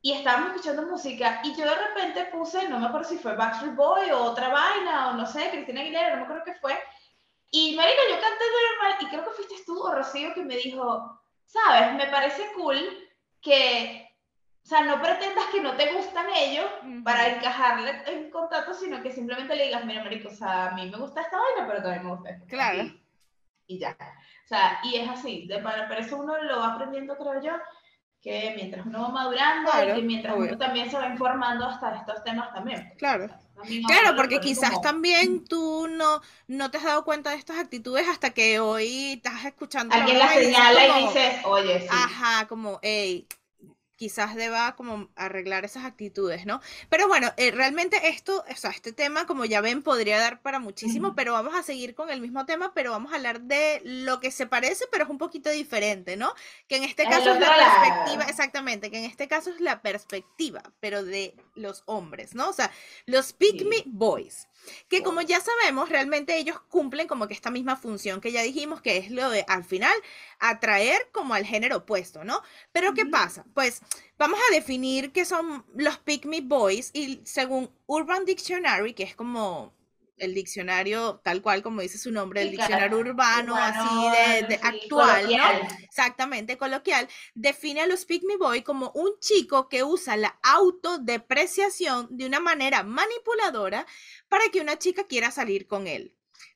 [0.00, 3.74] y estábamos escuchando música y yo de repente puse, no me acuerdo si fue Backstreet
[3.74, 6.78] Boy o otra vaina o no sé, Cristina Aguilera, no me acuerdo qué fue.
[7.50, 11.20] Y Marina, yo canté normal y creo que fuiste tú o Rocío que me dijo,
[11.44, 12.78] sabes, me parece cool
[13.42, 14.09] que
[14.62, 16.66] o sea, no pretendas que no te gustan ellos
[17.02, 20.88] para encajarle en contacto, sino que simplemente le digas, mira, marico, o sea, a mí
[20.88, 22.46] me gusta esta vaina, pero también me gusta esto.
[22.46, 22.84] Claro.
[23.66, 23.96] Y, ya.
[24.44, 25.46] O sea, y es así.
[25.46, 27.52] De, para, eso uno lo va aprendiendo, creo yo,
[28.20, 32.22] que mientras uno va madurando y que mientras uno también se va informando hasta estos
[32.22, 32.92] temas también.
[32.98, 33.28] Claro.
[33.86, 38.30] claro, porque quizás también tú no, no te has dado cuenta de estas actitudes hasta
[38.30, 39.94] que hoy estás escuchando.
[39.94, 41.88] Alguien la señala y, dices, oye, sí.
[41.90, 43.26] Ajá, como, hey,
[44.00, 46.62] quizás deba como arreglar esas actitudes, ¿no?
[46.88, 50.58] Pero bueno, eh, realmente esto, o sea, este tema, como ya ven, podría dar para
[50.58, 54.18] muchísimo, pero vamos a seguir con el mismo tema, pero vamos a hablar de lo
[54.18, 56.32] que se parece, pero es un poquito diferente, ¿no?
[56.66, 60.62] Que en este caso es la perspectiva, exactamente, que en este caso es la perspectiva,
[60.80, 62.48] pero de los hombres, ¿no?
[62.48, 62.70] O sea,
[63.04, 64.48] los Pick Me Boys.
[64.88, 68.80] que como ya sabemos, realmente ellos cumplen como que esta misma función que ya dijimos,
[68.80, 69.92] que es lo de al final
[70.38, 72.42] atraer como al género opuesto, ¿no?
[72.72, 73.44] Pero ¿qué pasa?
[73.52, 73.82] Pues
[74.18, 79.16] vamos a definir qué son los Pick Me Boys y según Urban Dictionary, que es
[79.16, 79.74] como
[80.20, 85.68] el diccionario tal cual como dice su nombre, el diccionario urbano, así de, actual, ¿no?
[85.82, 92.06] Exactamente, coloquial, define a los Pick Me Boy como un chico que usa la autodepreciación
[92.10, 93.86] de una manera manipuladora
[94.28, 96.14] para que una chica quiera salir con él.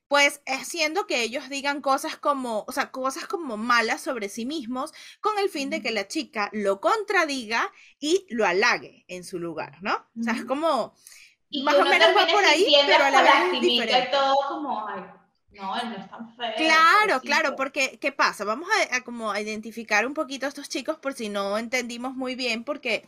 [0.09, 4.93] Pues haciendo que ellos digan cosas como, o sea, cosas como malas sobre sí mismos,
[5.21, 9.79] con el fin de que la chica lo contradiga y lo halague en su lugar,
[9.81, 9.95] ¿no?
[10.19, 10.95] O sea, es como,
[11.55, 14.09] y más o menos va por ahí, pero a la vez es diferente.
[14.11, 15.05] todo como, ay,
[15.53, 16.53] no, él no es tan feo.
[16.57, 18.45] Claro, claro, porque ¿qué pasa?
[18.45, 22.35] Vamos a, como a identificar un poquito a estos chicos por si no entendimos muy
[22.35, 23.07] bien, porque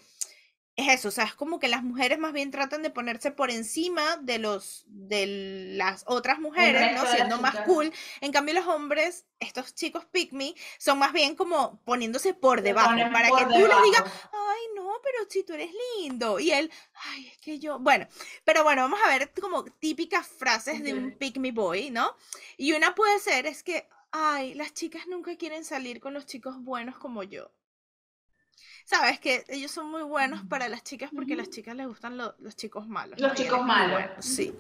[0.76, 3.50] es eso, o sea, es como que las mujeres más bien tratan de ponerse por
[3.50, 7.06] encima de los de las otras mujeres, ¿no?
[7.06, 7.90] Siendo más cool.
[8.20, 12.90] En cambio, los hombres, estos chicos pick me, son más bien como poniéndose por debajo,
[13.10, 16.38] para que tú les digas, ay, no, pero si tú eres lindo.
[16.38, 16.70] Y él,
[17.06, 18.06] ay, es que yo, bueno,
[18.44, 22.14] pero bueno, vamos a ver como típicas frases de un pick me boy, ¿no?
[22.58, 26.62] Y una puede ser, es que, ay, las chicas nunca quieren salir con los chicos
[26.62, 27.50] buenos como yo
[28.86, 32.16] sabes que ellos son muy buenos para las chicas porque a las chicas les gustan
[32.16, 33.20] los chicos malos.
[33.20, 34.00] Los chicos malos.
[34.20, 34.54] sí.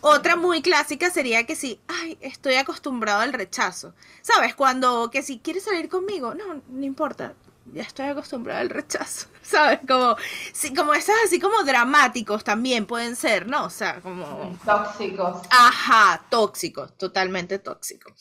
[0.00, 3.94] Otra muy clásica sería que si, ay, estoy acostumbrado al rechazo.
[4.22, 4.54] ¿Sabes?
[4.54, 7.34] Cuando que si quieres salir conmigo, no, no importa,
[7.72, 9.80] ya estoy acostumbrada al rechazo, ¿sabes?
[9.86, 10.16] Como,
[10.52, 13.64] sí, como esas así como dramáticos también pueden ser, ¿no?
[13.64, 14.58] O sea, como...
[14.64, 15.42] Tóxicos.
[15.50, 18.12] Ajá, tóxicos, totalmente tóxicos.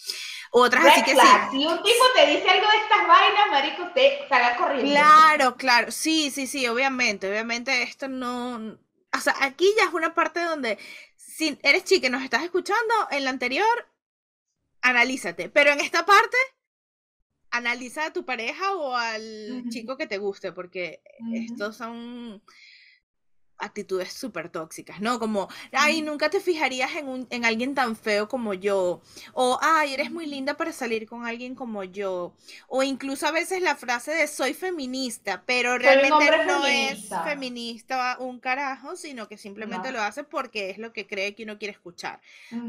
[0.51, 1.27] Otras así que sí.
[1.51, 4.91] Si un tipo te dice algo de estas vainas, marico, usted salga corriendo.
[4.91, 5.91] Claro, claro.
[5.91, 7.27] Sí, sí, sí, obviamente.
[7.29, 8.77] Obviamente esto no...
[9.15, 10.77] O sea, aquí ya es una parte donde
[11.17, 13.87] si eres chica y nos estás escuchando, en la anterior,
[14.81, 15.49] analízate.
[15.49, 16.37] Pero en esta parte,
[17.53, 21.01] analiza a tu pareja o al chico que te guste, porque
[21.31, 22.41] estos son
[23.59, 25.19] actitudes súper tóxicas, ¿no?
[25.19, 29.01] Como, ay, nunca te fijarías en, un, en alguien tan feo como yo,
[29.33, 32.33] o, ay, eres muy linda para salir con alguien como yo,
[32.67, 38.17] o incluso a veces la frase de soy feminista, pero realmente no es feminista.
[38.19, 41.73] un carajo, sino que simplemente lo hace porque es lo que cree que uno quiere
[41.73, 42.19] escuchar.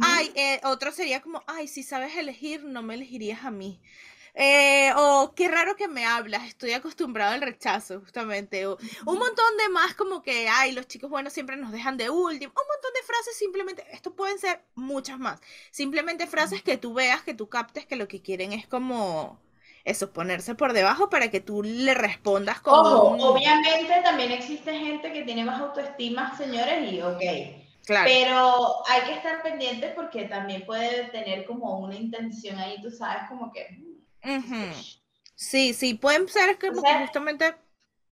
[0.03, 3.81] Ay, eh, otro sería como, ay, si sabes elegir, no me elegirías a mí.
[4.37, 8.67] Eh, o qué raro que me hablas, estoy acostumbrado al rechazo, justamente.
[8.67, 8.77] O,
[9.07, 12.53] un montón de más como que, ay, los chicos buenos siempre nos dejan de último.
[12.53, 15.41] Un montón de frases simplemente, esto pueden ser muchas más.
[15.71, 19.39] Simplemente frases que tú veas, que tú captes que lo que quieren es como
[19.85, 22.81] eso, ponerse por debajo para que tú le respondas como...
[22.81, 27.23] Ojo, obviamente también existe gente que tiene más autoestima, señores, y ok.
[27.87, 28.11] Claro.
[28.11, 33.29] Pero hay que estar pendiente porque también puede tener como una intención ahí, tú sabes,
[33.29, 33.94] como que
[35.35, 37.57] Sí, sí, pueden ser que justamente...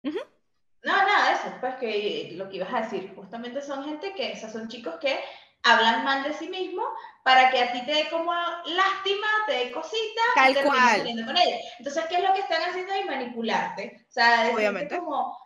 [0.03, 4.49] No, nada, eso, pues que lo que ibas a decir, justamente son gente que, o
[4.49, 5.19] son chicos que
[5.63, 6.87] hablan mal de sí mismos
[7.23, 10.97] para que a ti te dé como lástima, te dé cosita Tal y cual.
[10.97, 11.59] saliendo con ellos.
[11.77, 13.03] Entonces, ¿qué es lo que están haciendo ahí?
[13.03, 14.05] Manipularte.
[14.09, 14.97] O sea, Obviamente.
[14.97, 15.37] como,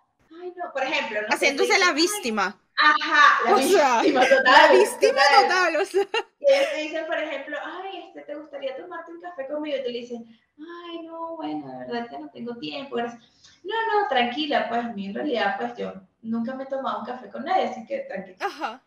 [0.42, 2.58] ay no, por ejemplo, no haciéndose la víctima.
[2.78, 4.44] Ajá, la víctima total.
[4.46, 6.08] La víctima total, o sea.
[6.40, 8.05] Y ellos te dicen, por ejemplo, ay,
[8.36, 9.78] ¿te gustaría tomarte un café conmigo?
[9.78, 10.26] Y te dicen,
[10.60, 12.98] ay, no, bueno, de verdad que no tengo tiempo.
[12.98, 17.06] No, no, tranquila, pues a mí en realidad, pues yo nunca me he tomado un
[17.06, 18.38] café con nadie, así que tranquila.
[18.42, 18.82] Ajá.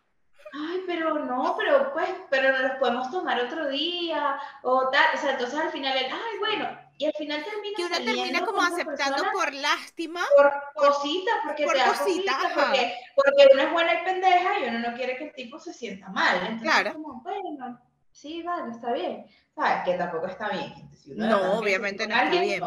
[0.51, 5.17] Ay, pero no, pero pues, pero nos los podemos tomar otro día, o tal, o
[5.17, 9.23] sea, entonces al final, ay, bueno, y al final termina que uno termina como aceptando
[9.31, 14.59] por lástima por cositas porque te da cositas, porque, porque, uno es buena y pendeja
[14.59, 16.93] y uno no quiere que el tipo se sienta mal entonces claro.
[16.93, 17.79] como bueno
[18.11, 19.25] sí vale está bien
[19.59, 22.61] sabes que tampoco está bien no, obviamente no está bien.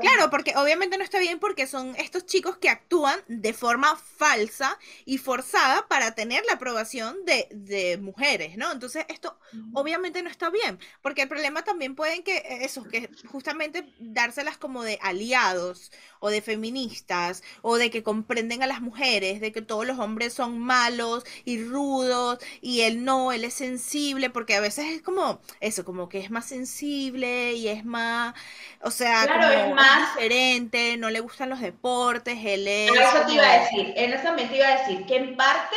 [0.00, 4.78] claro, porque obviamente no está bien porque son estos chicos que actúan de forma falsa
[5.04, 8.70] y forzada para tener la aprobación de, de mujeres, ¿no?
[8.72, 9.38] Entonces esto
[9.72, 14.58] obviamente no está bien, porque el problema también pueden que eh, eso, que justamente dárselas
[14.58, 19.62] como de aliados o de feministas o de que comprenden a las mujeres, de que
[19.62, 24.60] todos los hombres son malos y rudos y él no, él es sensible, porque a
[24.60, 28.34] veces es como eso, como que es más sensible y es más,
[28.80, 32.90] o sea, es más diferente, no le gustan los deportes, él es...
[32.90, 35.76] Eso te iba a decir, en eso te iba a decir, que en parte,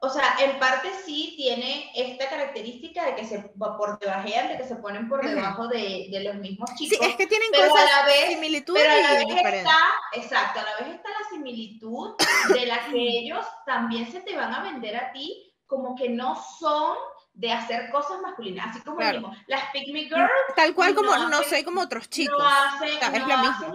[0.00, 4.64] o sea, en parte sí tiene esta característica de que se por debajean, de que
[4.64, 6.98] se ponen por debajo de, de, los mismos chicos.
[7.00, 9.78] Sí, es que tienen cosas a la vez, similitudes pero a la vez está,
[10.12, 12.14] exacto, a la vez está la similitud
[12.52, 16.40] de la que ellos también se te van a vender a ti como que no
[16.58, 16.96] son
[17.34, 20.30] de hacer cosas masculinas, así como mismo, las Pick Me Girls.
[20.56, 22.38] Tal cual como no, soy como otros chicos.
[22.38, 23.74] No hacen, es lo mismo.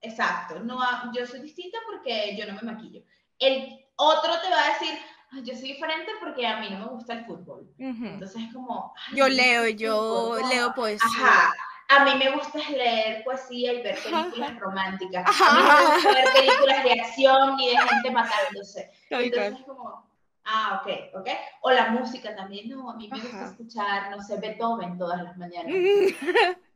[0.00, 0.78] exacto, no,
[1.12, 3.02] yo soy distinta porque yo no me maquillo.
[3.38, 4.98] El otro te va a decir,
[5.42, 7.68] yo soy diferente porque a mí no me gusta el fútbol.
[7.78, 8.94] Entonces es como...
[9.14, 11.06] Yo leo, yo leo poesía.
[11.06, 11.54] Ajá.
[11.88, 15.26] A mí me gusta leer poesía y ver películas románticas.
[15.26, 18.90] A mí no me gusta ver películas de acción ni de gente matándose.
[19.10, 20.11] Entonces es como,
[20.44, 21.28] ah, ok, ok.
[21.62, 25.36] O la música también, no, a mí me gusta escuchar, no sé, Beethoven todas las
[25.36, 25.72] mañanas.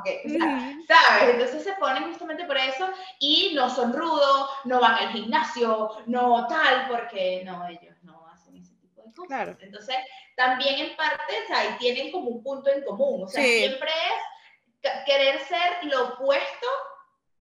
[0.00, 0.38] Okay,
[0.86, 1.34] ¿sabes?
[1.34, 2.88] Entonces se ponen justamente por eso
[3.18, 8.56] y no son rudos, no van al gimnasio, no tal, porque no, ellos no hacen
[8.56, 9.56] ese tipo de cosas.
[9.60, 9.96] Entonces,
[10.36, 14.92] también en parte, o sea, tienen como un punto en común, o sea, siempre es
[15.04, 16.66] querer ser lo opuesto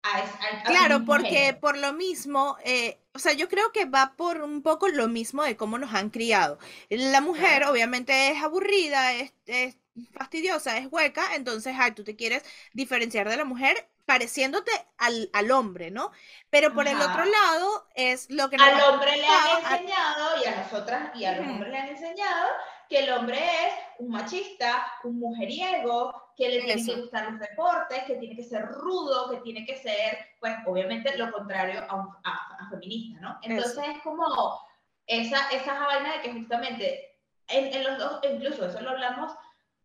[0.03, 4.41] a, a, Claro, porque por lo mismo, eh, o sea, yo creo que va por
[4.41, 6.57] un poco lo mismo de cómo nos han criado.
[6.89, 9.77] La mujer obviamente es aburrida, es, es
[10.13, 12.43] fastidiosa, es hueca, entonces, ay, tú te quieres
[12.73, 16.11] diferenciar de la mujer pareciéndote al, al hombre, ¿no?
[16.49, 18.57] Pero por el otro lado es lo que...
[18.57, 22.49] Al hombre le han enseñado y a nosotras y a los hombres le han enseñado
[22.89, 28.03] que el hombre es un machista, un mujeriego, que le tiene que gustar los deportes,
[28.03, 32.09] que tiene que ser rudo, que tiene que ser, pues, obviamente lo contrario a, un,
[32.23, 33.39] a, feminista, ¿no?
[33.41, 34.59] Entonces es como
[35.05, 37.17] esa, esa vaina de que justamente
[37.47, 39.33] en, en los dos, incluso eso lo hablamos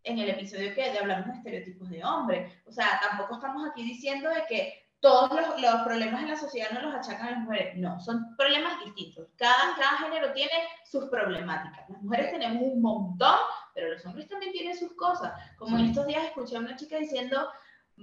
[0.05, 2.62] en el episodio que hablamos de estereotipos de hombre.
[2.66, 6.70] O sea, tampoco estamos aquí diciendo de que todos los, los, problemas en la sociedad
[6.72, 7.76] no los achacan a las mujeres.
[7.76, 9.28] No, son problemas distintos.
[9.36, 10.53] Cada, cada género tiene
[10.84, 11.88] sus problemáticas.
[11.88, 13.36] Las mujeres tenemos un montón,
[13.79, 15.33] pero los hombres también tienen sus cosas.
[15.57, 17.49] Como en estos días escuché a una chica diciendo,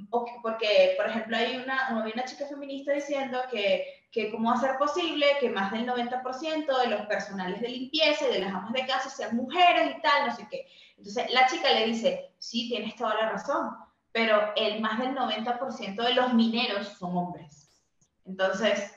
[0.10, 4.62] porque, por ejemplo, hay una, hay una chica feminista diciendo que, que cómo va a
[4.62, 8.72] ser posible que más del 90% de los personales de limpieza y de las amas
[8.72, 10.66] de casa sean mujeres y tal, no sé qué.
[10.98, 13.76] Entonces la chica le dice, sí, tienes toda la razón,
[14.14, 17.70] pero el más del 90% de los mineros son hombres.
[18.26, 18.94] Entonces,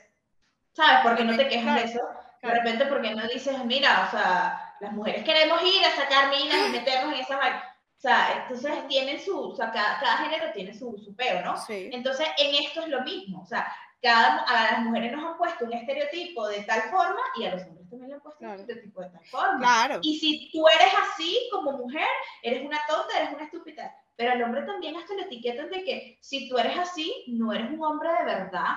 [0.71, 1.99] ¿sabes por qué no te quejas de eso?
[2.41, 6.67] De repente, porque no dices, mira, o sea, las mujeres queremos ir a sacar minas
[6.67, 7.63] y meternos en esa vaina.
[7.97, 11.57] O sea, entonces tienen su, o sea, cada, cada género tiene su, su peo, ¿no?
[11.57, 11.89] Sí.
[11.91, 13.41] Entonces, en esto es lo mismo.
[13.41, 13.67] O sea,
[14.01, 17.63] cada, a las mujeres nos han puesto un estereotipo de tal forma y a los
[17.63, 19.59] hombres también le han puesto un estereotipo de tal forma.
[19.59, 19.99] Claro.
[20.01, 22.07] Y si tú eres así como mujer,
[22.41, 23.93] eres una tonta, eres una estúpida.
[24.15, 27.69] Pero al hombre también hasta le etiquetan de que si tú eres así, no eres
[27.69, 28.75] un hombre de verdad,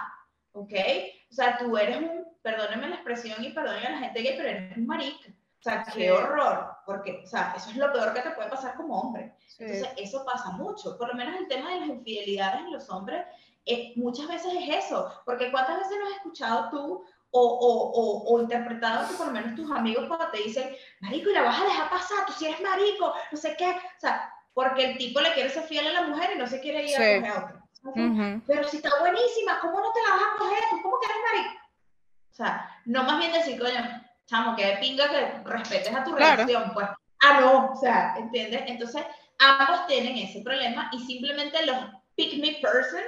[0.53, 0.73] ¿ok?
[1.31, 4.49] O sea, tú eres un, perdónenme la expresión y perdónenme a la gente gay, pero
[4.49, 5.32] eres un marica.
[5.63, 8.75] O sea, qué horror, porque, o sea, eso es lo peor que te puede pasar
[8.75, 9.37] como hombre.
[9.61, 10.99] Entonces, eso pasa mucho.
[10.99, 13.25] Por lo menos el tema de las infidelidades en los hombres
[13.65, 18.35] eh, muchas veces es eso, porque cuántas veces lo has escuchado tú o, o, o,
[18.35, 21.61] o, interpretado que por lo menos tus amigos cuando te dicen, marico, y la vas
[21.61, 25.21] a dejar pasar, tú si eres marico, no sé qué, o sea, porque el tipo
[25.21, 27.39] le quiere ser fiel a la mujer y no se quiere ir a coger a
[27.39, 28.43] otra.
[28.49, 30.59] Pero si está buenísima, ¿cómo no te la vas a coger?
[30.71, 31.63] ¿Tú cómo que eres marico?
[32.33, 36.15] O sea, no más bien decir, coño, chamo, que de pinga que respetes a tu
[36.15, 36.87] relación, pues.
[37.25, 38.63] Ah, no, o sea, ¿entiendes?
[38.67, 39.03] Entonces,
[39.39, 41.77] ambos tienen ese problema y simplemente los
[42.17, 43.03] pick me person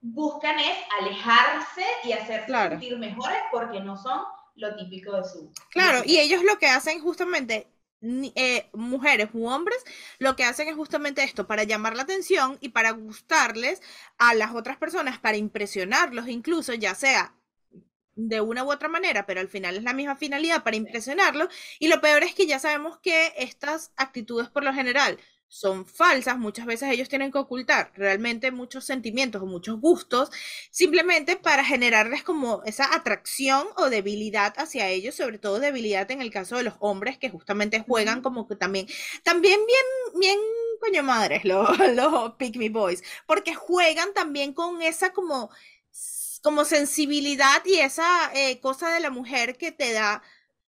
[0.00, 4.22] buscan es alejarse y hacerse sentir mejores porque no son
[4.56, 5.52] lo típico de su.
[5.70, 7.68] Claro, y ellos lo que hacen justamente,
[8.02, 9.82] eh, mujeres u hombres,
[10.18, 13.80] lo que hacen es justamente esto, para llamar la atención y para gustarles
[14.18, 17.34] a las otras personas, para impresionarlos, incluso ya sea
[18.16, 21.48] de una u otra manera, pero al final es la misma finalidad para impresionarlos.
[21.78, 25.18] Y lo peor es que ya sabemos que estas actitudes por lo general
[25.54, 30.30] son falsas, muchas veces ellos tienen que ocultar realmente muchos sentimientos o muchos gustos,
[30.72, 36.32] simplemente para generarles como esa atracción o debilidad hacia ellos, sobre todo debilidad en el
[36.32, 38.88] caso de los hombres que justamente juegan como que también,
[39.22, 40.38] también bien, bien
[40.80, 45.50] coño madres, los, los Pick Me Boys, porque juegan también con esa como,
[46.44, 50.22] como sensibilidad y esa eh, cosa de la mujer que te da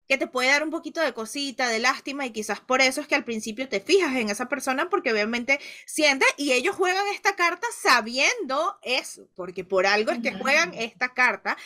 [0.06, 3.08] que te puede dar un poquito de cosita, de lástima, y quizás por eso es
[3.08, 7.34] que al principio te fijas en esa persona porque obviamente siente y ellos juegan esta
[7.34, 11.56] carta sabiendo eso, porque por algo es que juegan esta carta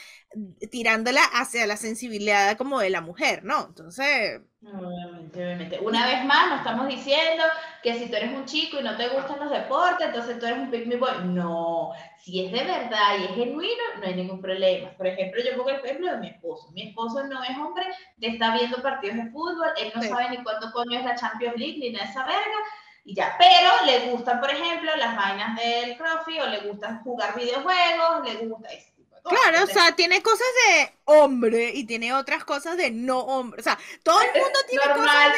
[0.70, 3.66] tirándola hacia la sensibilidad como de la mujer, ¿no?
[3.68, 4.40] Entonces...
[4.60, 5.78] Obviamente, obviamente.
[5.80, 7.44] Una vez más, no estamos diciendo
[7.82, 10.58] que si tú eres un chico y no te gustan los deportes, entonces tú eres
[10.58, 11.10] un pick me boy.
[11.24, 14.90] No, si es de verdad y es genuino, no hay ningún problema.
[14.96, 16.70] Por ejemplo, yo pongo el ejemplo de mi esposo.
[16.72, 17.84] Mi esposo no es hombre,
[18.20, 21.78] está viendo partidos de fútbol, él no sabe ni cuánto coño es la Champions League
[21.78, 22.58] ni nada de esa verga,
[23.04, 23.36] y ya.
[23.38, 28.46] Pero le gustan, por ejemplo, las vainas del crossfit o le gustan jugar videojuegos, le
[28.46, 28.97] gusta eso.
[29.28, 33.60] Claro, o sea, tiene cosas de hombre y tiene otras cosas de no hombre.
[33.60, 35.32] O sea, todo el mundo tiene cosas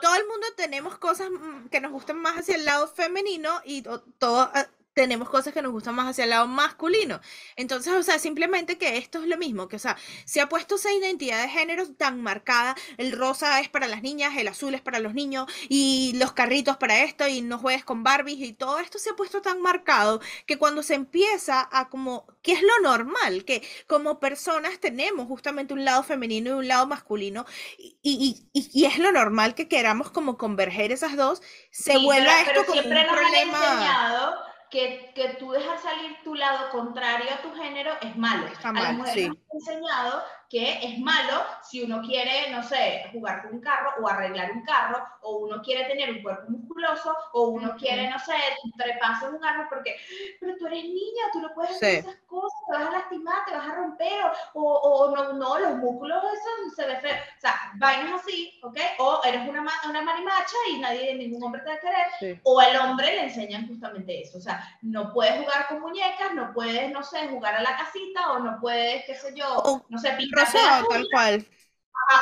[0.00, 3.82] todo el mundo tenemos cosas mm, que nos gustan más hacia el lado femenino y
[3.82, 4.66] todo ah,
[4.98, 7.20] tenemos cosas que nos gustan más hacia el lado masculino.
[7.54, 10.74] Entonces, o sea, simplemente que esto es lo mismo, que, o sea, se ha puesto
[10.74, 14.80] esa identidad de género tan marcada, el rosa es para las niñas, el azul es
[14.80, 18.80] para los niños, y los carritos para esto, y no juegues con Barbies, y todo
[18.80, 22.80] esto se ha puesto tan marcado que cuando se empieza a como, ¿qué es lo
[22.82, 23.44] normal?
[23.44, 27.46] Que como personas tenemos justamente un lado femenino y un lado masculino,
[27.78, 31.40] y, y, y, es lo normal que queramos como converger esas dos,
[31.70, 37.42] se vuelve esto como un problema que, que, tú dejas salir tu lado contrario a
[37.42, 38.46] tu género es malo.
[38.62, 39.40] a las mujeres sí.
[39.52, 44.50] enseñado que es malo si uno quiere, no sé, jugar con un carro o arreglar
[44.52, 48.34] un carro, o uno quiere tener un cuerpo musculoso, o uno quiere, no sé,
[48.76, 49.96] treparse en un árbol porque,
[50.40, 53.52] pero tú eres niña, tú no puedes hacer esas cosas, te vas a lastimar, te
[53.52, 54.24] vas a romper,
[54.54, 57.14] o, o, no, no, los músculos, eso se ve feo.
[57.14, 58.78] O sea, vainas así, ¿ok?
[59.00, 62.76] O eres una, una marimacha y nadie, ningún hombre te va a querer, o al
[62.76, 64.38] hombre le enseñan justamente eso.
[64.38, 68.32] O sea, no puedes jugar con muñecas, no puedes, no sé, jugar a la casita,
[68.32, 71.46] o no puedes, qué sé yo, no sé, pintar rosado, tal cual.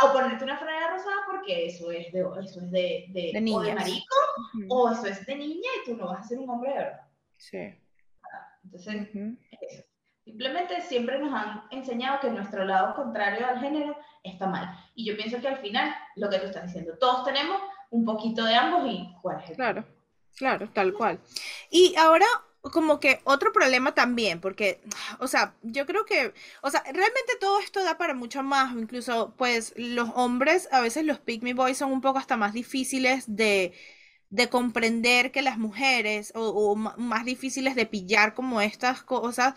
[0.02, 3.60] o ponerte una franela rosada porque eso es de, eso es de, de, de, o
[3.60, 4.16] de marico
[4.68, 7.06] o eso es de niña y tú no vas a ser un hombre de verdad.
[7.36, 7.74] Sí.
[8.64, 9.08] Entonces,
[9.60, 9.84] eso.
[10.26, 14.76] Simplemente siempre nos han enseñado que nuestro lado contrario al género está mal.
[14.96, 18.44] Y yo pienso que al final, lo que tú estás diciendo, todos tenemos un poquito
[18.44, 19.84] de ambos y cuál es el Claro,
[20.34, 21.20] claro, tal cual.
[21.70, 22.26] Y ahora
[22.72, 24.80] como que otro problema también, porque,
[25.18, 29.34] o sea, yo creo que, o sea, realmente todo esto da para mucho más, incluso,
[29.36, 33.24] pues, los hombres, a veces los pick me boys son un poco hasta más difíciles
[33.28, 33.72] de,
[34.30, 39.54] de comprender que las mujeres, o, más difíciles de pillar como estas cosas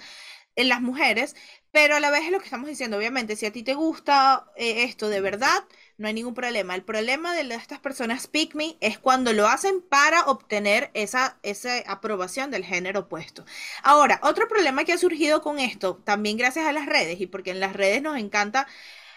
[0.56, 1.36] en las mujeres,
[1.72, 4.52] pero a la vez es lo que estamos diciendo, obviamente, si a ti te gusta
[4.58, 5.64] eh, esto de verdad,
[6.00, 6.74] no hay ningún problema.
[6.74, 11.78] El problema de estas personas pick me es cuando lo hacen para obtener esa, esa
[11.88, 13.46] aprobación del género opuesto.
[13.84, 17.52] Ahora, otro problema que ha surgido con esto, también gracias a las redes, y porque
[17.52, 18.66] en las redes nos encanta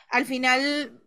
[0.08, 1.00] al final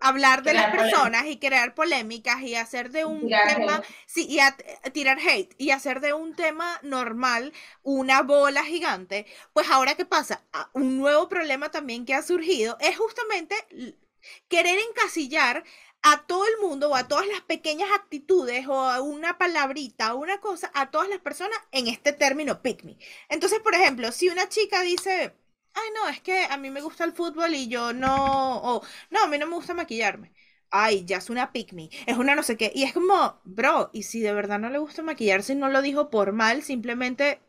[0.00, 5.18] hablar de las personas y crear polémicas y hacer de un tema, sí, y tirar
[5.18, 7.52] hate y hacer de un tema normal
[7.82, 10.42] una bola gigante, pues ahora qué pasa?
[10.52, 13.54] Ah, un nuevo problema también que ha surgido es justamente
[14.48, 15.64] querer encasillar
[16.02, 20.18] a todo el mundo o a todas las pequeñas actitudes o a una palabrita o
[20.18, 22.98] una cosa, a todas las personas en este término pick me.
[23.28, 25.34] Entonces, por ejemplo, si una chica dice,
[25.74, 29.22] ay, no, es que a mí me gusta el fútbol y yo no, o no,
[29.24, 30.32] a mí no me gusta maquillarme.
[30.70, 32.72] Ay, ya es una pick me, es una no sé qué.
[32.74, 36.10] Y es como, bro, y si de verdad no le gusta maquillarse no lo dijo
[36.10, 37.40] por mal, simplemente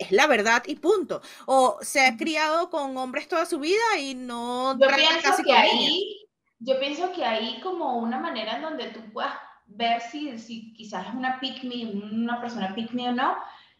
[0.00, 1.20] es la verdad y punto.
[1.46, 6.26] O se ha criado con hombres toda su vida y no yo pienso que ahí,
[6.58, 9.34] Yo pienso que ahí como una manera en donde tú puedas
[9.66, 13.36] ver si, si quizás es una pick me, una persona pick me o no,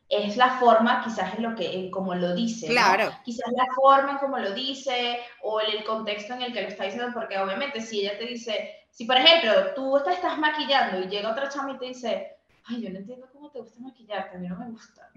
[0.09, 2.69] es la forma, quizás en lo que, en cómo lo dice.
[2.69, 3.11] Claro.
[3.25, 6.85] Quizás la forma en cómo lo dice o el contexto en el que lo está
[6.85, 11.09] diciendo, porque obviamente si ella te dice, si por ejemplo tú te estás maquillando y
[11.09, 14.41] llega otra chama y te dice, ay, yo no entiendo cómo te gusta maquillarte, a
[14.41, 15.09] mí no me gusta.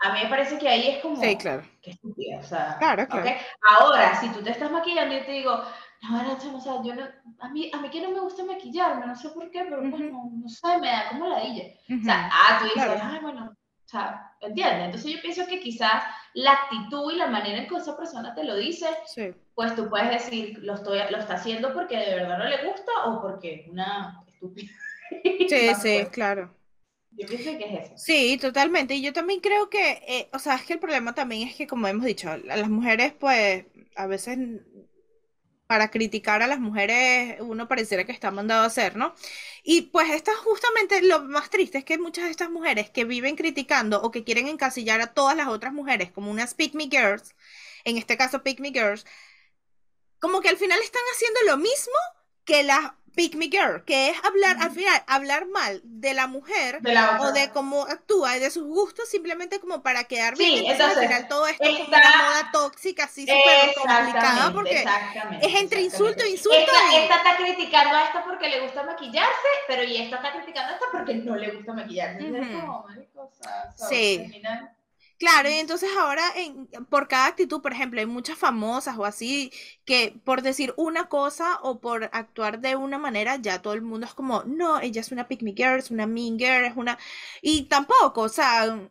[0.00, 1.62] A mí me parece que ahí es como, sí, claro.
[1.80, 3.30] qué estúpida, o sea, claro, claro.
[3.78, 5.62] Ahora, si tú te estás maquillando y te digo,
[6.10, 7.04] no, no, o sea, yo no,
[7.40, 10.00] a mí, a mí que no me gusta maquillarme, no sé por qué, pero pues,
[10.10, 11.64] no, no sé, me da como la dilla.
[11.88, 14.84] O sea, ah, tú dices, ay, bueno, o sea, ¿entiendes?
[14.86, 16.02] Entonces yo pienso que quizás
[16.34, 18.86] la actitud y la manera en que esa persona te lo dice,
[19.54, 22.92] pues tú puedes decir, lo, estoy, lo está haciendo porque de verdad no le gusta
[23.06, 24.70] o porque es una estúpida.
[25.48, 26.52] Sí, sí, claro.
[27.16, 27.92] Yo pienso que es eso.
[27.96, 28.94] Sí, totalmente.
[28.94, 31.66] Y yo también creo que, eh, o sea, es que el problema también es que,
[31.66, 33.64] como hemos dicho, las mujeres, pues,
[33.96, 34.38] a veces
[35.66, 39.14] para criticar a las mujeres uno pareciera que está mandado a hacer, ¿no?
[39.62, 43.04] Y pues esto es justamente lo más triste, es que muchas de estas mujeres que
[43.04, 46.84] viven criticando o que quieren encasillar a todas las otras mujeres como unas pick me
[46.84, 47.34] girls,
[47.84, 49.06] en este caso pick me girls,
[50.18, 51.94] como que al final están haciendo lo mismo
[52.44, 56.80] que las pick me girl, que es hablar, al final, hablar mal de la mujer
[57.20, 60.60] o de cómo actúa y de sus gustos simplemente como para quedar bien.
[60.60, 64.84] Sí, entonces, al final todo esto es una moda tóxica, así súper complicada, porque
[65.42, 66.58] es entre insulto e insulto.
[66.58, 70.74] Esta, está criticando a esta porque le gusta maquillarse, pero y esta está criticando a
[70.74, 72.32] esta porque no le gusta maquillarse.
[73.88, 74.42] sí.
[75.18, 79.52] Claro, y entonces ahora en, por cada actitud, por ejemplo, hay muchas famosas o así
[79.84, 84.06] que por decir una cosa o por actuar de una manera, ya todo el mundo
[84.06, 86.98] es como, no, ella es una pick me girl, es una mean girl, es una...
[87.42, 88.88] Y tampoco, o sea,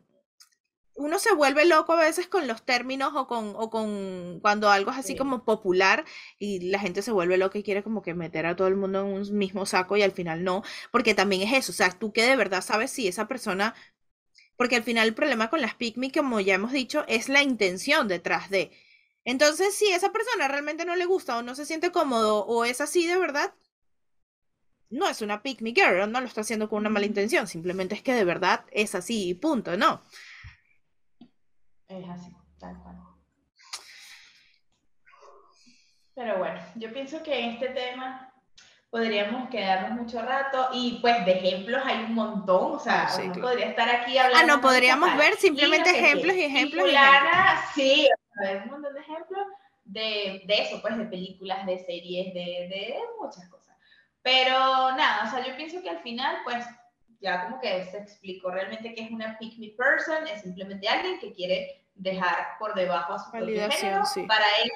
[0.95, 4.91] uno se vuelve loco a veces con los términos o con, o con cuando algo
[4.91, 6.05] es así como popular
[6.38, 8.99] y la gente se vuelve loca y quiere como que meter a todo el mundo
[9.01, 10.61] en un mismo saco y al final no,
[10.91, 13.74] porque también es eso, o sea, tú que de verdad sabes si esa persona,
[14.56, 18.08] porque al final el problema con las pick como ya hemos dicho, es la intención
[18.08, 18.72] detrás de.
[19.26, 22.82] Entonces, si esa persona realmente no le gusta o no se siente cómodo o es
[22.82, 23.54] así de verdad,
[24.89, 27.95] no es una pick me girl, no lo está haciendo con una mala intención, simplemente
[27.95, 30.04] es que de verdad es así y punto, ¿no?
[31.88, 32.97] Es así, tal cual.
[36.16, 38.32] Pero bueno, yo pienso que en este tema
[38.94, 43.70] podríamos quedarnos mucho rato y pues de ejemplos hay un montón, o sea, uno podría
[43.70, 44.54] estar aquí hablando.
[44.54, 46.88] Ah, no, podríamos ver simplemente ejemplos y ejemplos.
[46.88, 46.96] Y
[47.74, 48.08] sí,
[48.46, 49.48] hay un montón de ejemplos
[49.86, 53.76] de, de, eso, pues de películas, de series, de, de muchas cosas.
[54.22, 54.60] Pero
[54.96, 56.64] nada, o sea, yo pienso que al final, pues
[57.20, 61.20] ya como que se explicó realmente que es una pick me person, es simplemente alguien
[61.20, 64.70] que quiere dejar por debajo a su propio género para él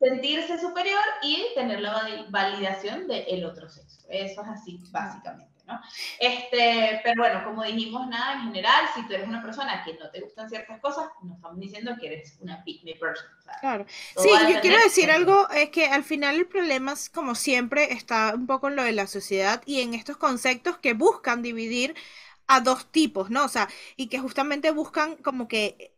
[0.00, 4.06] sentirse superior y tener la validación del otro sexo.
[4.08, 5.58] Eso es así, básicamente.
[6.18, 10.10] Este, pero bueno, como dijimos, nada, en general, si tú eres una persona que no
[10.10, 13.26] te gustan ciertas cosas, no estamos diciendo que eres una pick me person.
[13.60, 13.84] claro.
[14.16, 18.34] Sí, yo quiero decir algo, es que al final el problema, es, como siempre, está
[18.34, 21.94] un poco en lo de la sociedad y en estos conceptos que buscan dividir
[22.46, 23.44] a dos tipos, ¿no?
[23.44, 25.92] O sea, y que justamente buscan como que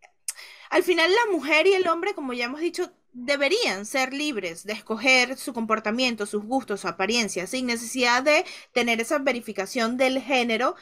[0.71, 4.73] al final la mujer y el hombre, como ya hemos dicho, deberían ser libres de
[4.73, 10.77] escoger su comportamiento, sus gustos, su apariencia, sin necesidad de tener esa verificación del género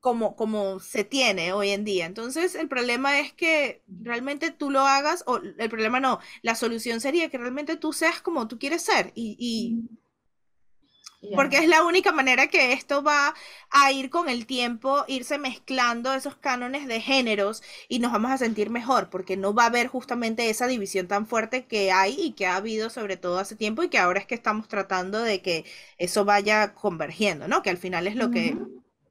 [0.00, 2.06] como, como se tiene hoy en día.
[2.06, 7.00] Entonces, el problema es que realmente tú lo hagas, o el problema no, la solución
[7.00, 9.88] sería que realmente tú seas como tú quieres ser y, y
[11.34, 13.34] porque es la única manera que esto va
[13.70, 18.38] a ir con el tiempo, irse mezclando esos cánones de géneros y nos vamos a
[18.38, 22.32] sentir mejor, porque no va a haber justamente esa división tan fuerte que hay y
[22.32, 25.42] que ha habido sobre todo hace tiempo y que ahora es que estamos tratando de
[25.42, 25.64] que
[25.98, 27.62] eso vaya convergiendo, ¿no?
[27.62, 28.56] Que al final es lo que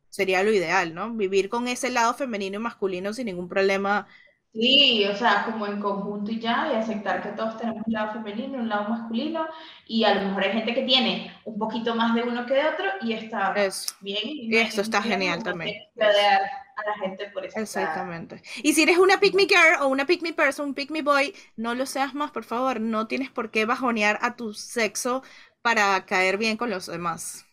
[0.10, 1.14] sería lo ideal, ¿no?
[1.14, 4.08] Vivir con ese lado femenino y masculino sin ningún problema
[4.52, 8.14] Sí, o sea, como en conjunto y ya, y aceptar que todos tenemos un lado
[8.14, 9.48] femenino, un lado masculino,
[9.86, 12.66] y a lo mejor hay gente que tiene un poquito más de uno que de
[12.66, 13.54] otro, y está
[14.02, 14.20] bien.
[14.24, 15.84] Y eso está genial también.
[16.00, 17.60] a la gente por eso.
[17.60, 18.42] Exactamente.
[18.64, 21.04] Y si eres una pick me girl o una pick me person, un pick me
[21.04, 22.80] boy, no lo seas más, por favor.
[22.80, 25.22] No tienes por qué bajonear a tu sexo
[25.62, 27.46] para caer bien con los demás.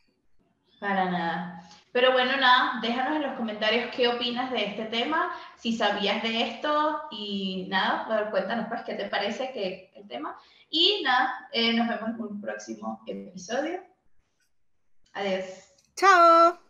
[0.80, 1.60] Para nada.
[1.96, 6.42] Pero bueno, nada, déjanos en los comentarios qué opinas de este tema, si sabías de
[6.42, 10.38] esto y nada, cuéntanos pues qué te parece que el tema.
[10.68, 13.82] Y nada, eh, nos vemos en un próximo episodio.
[15.14, 15.72] Adiós.
[15.94, 16.65] Chao.